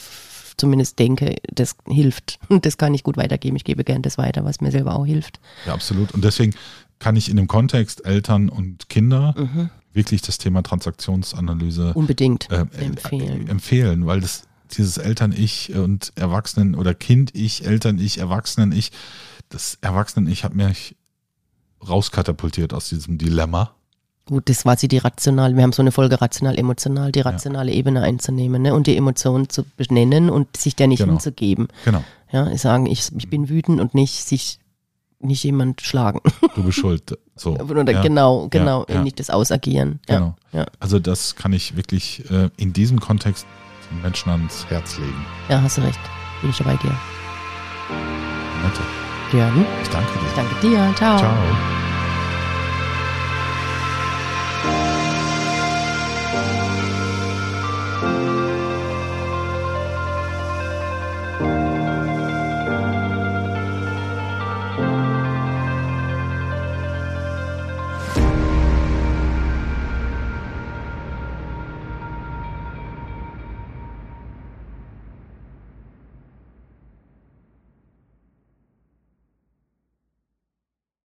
zumindest 0.57 0.99
denke, 0.99 1.37
das 1.53 1.77
hilft. 1.87 2.39
Und 2.49 2.65
das 2.67 2.79
kann 2.79 2.95
ich 2.95 3.03
gut 3.03 3.17
weitergeben. 3.17 3.57
Ich 3.57 3.65
gebe 3.65 3.85
gern 3.85 4.03
das 4.03 4.19
weiter, 4.19 4.45
was 4.45 4.61
mir 4.61 4.71
selber 4.71 4.97
auch 4.97 5.07
hilft. 5.07 5.41
Ja, 5.67 5.75
absolut. 5.75 6.13
Und 6.13 6.25
deswegen 6.25 6.55
kann 6.99 7.17
ich 7.17 7.29
in 7.31 7.37
dem 7.37 7.47
Kontext 7.49 8.05
Eltern 8.05 8.49
und 8.49 8.89
Kinder 8.89 9.35
Mhm. 9.37 9.71
wirklich 9.93 10.23
das 10.23 10.39
Thema 10.39 10.63
Transaktionsanalyse 10.63 11.95
Unbedingt 11.95 12.51
äh, 12.51 12.67
empfehlen. 12.79 13.47
Äh, 13.47 13.51
empfehlen, 13.51 14.07
weil 14.07 14.21
das 14.21 14.45
dieses 14.73 14.99
Eltern-Ich 14.99 15.75
und 15.75 16.13
Erwachsenen 16.15 16.75
oder 16.77 16.95
Kind-Ich, 16.95 17.67
Eltern-Ich, 17.67 18.19
Erwachsenen-Ich, 18.19 18.93
das 19.49 19.79
Erwachsenen-Ich 19.81 20.45
hat 20.45 20.55
mich 20.55 20.95
rauskatapultiert 21.87 22.73
aus 22.75 22.89
diesem 22.89 23.19
Dilemma. 23.19 23.75
Gut, 24.31 24.49
das 24.49 24.65
war 24.65 24.77
sie 24.77 24.87
die 24.89 24.99
rational. 24.99 25.57
Wir 25.57 25.63
haben 25.65 25.73
so 25.73 25.83
eine 25.83 25.91
Folge 25.93 26.21
rational-emotional, 26.21 27.11
die 27.13 27.21
rationale 27.21 27.73
Ebene 27.73 28.01
einzunehmen 28.03 28.63
ne? 28.63 28.73
und 28.75 28.87
die 28.87 28.97
Emotionen 28.97 29.49
zu 29.49 29.65
benennen 29.77 30.31
und 30.31 30.57
sich 30.57 30.77
der 30.77 30.87
nicht 30.87 31.01
Genau. 31.01 31.15
hinzugeben. 31.15 31.67
Genau, 31.85 32.03
Ja, 32.33 32.57
sagen, 32.57 32.87
ich, 32.87 33.11
ich 33.17 33.29
bin 33.29 33.49
wütend 33.49 33.81
und 33.81 33.95
nicht 33.95 34.25
sich 34.25 34.59
nicht 35.19 35.43
jemand 35.45 35.81
schlagen. 35.83 36.21
du 36.55 36.63
bist 36.63 36.79
schuld. 36.79 37.19
So, 37.37 37.59
Oder 37.59 37.91
ja, 37.93 38.01
genau, 38.03 38.47
genau, 38.49 38.87
ja. 38.89 39.03
nicht 39.03 39.19
das 39.21 39.29
Ausagieren. 39.31 39.99
Ja, 40.09 40.15
Genau. 40.19 40.37
ja. 40.53 40.67
Also 40.79 40.99
das 41.01 41.35
kann 41.37 41.53
ich 41.53 41.77
wirklich 41.77 42.25
äh, 42.31 42.49
in 42.57 42.73
diesem 42.73 43.01
Kontext 43.01 43.47
den 43.91 44.01
Menschen 44.01 44.31
ans 44.31 44.65
Herz 44.69 44.97
legen. 44.97 45.27
ja, 45.49 45.61
hast 45.61 45.77
du 45.77 45.83
recht. 45.83 45.99
Bin 46.41 46.51
ich 46.51 46.59
ja 46.61 46.65
bei 46.65 46.77
dir. 46.77 46.95
Nette. 48.63 48.81
Björn, 49.33 49.67
Ich 49.83 49.89
danke 49.89 50.13
dir. 50.13 50.27
ich 50.29 50.35
danke 50.35 50.55
dir. 50.63 50.95
Ciao. 50.97 51.19
Ciao. 51.19 51.90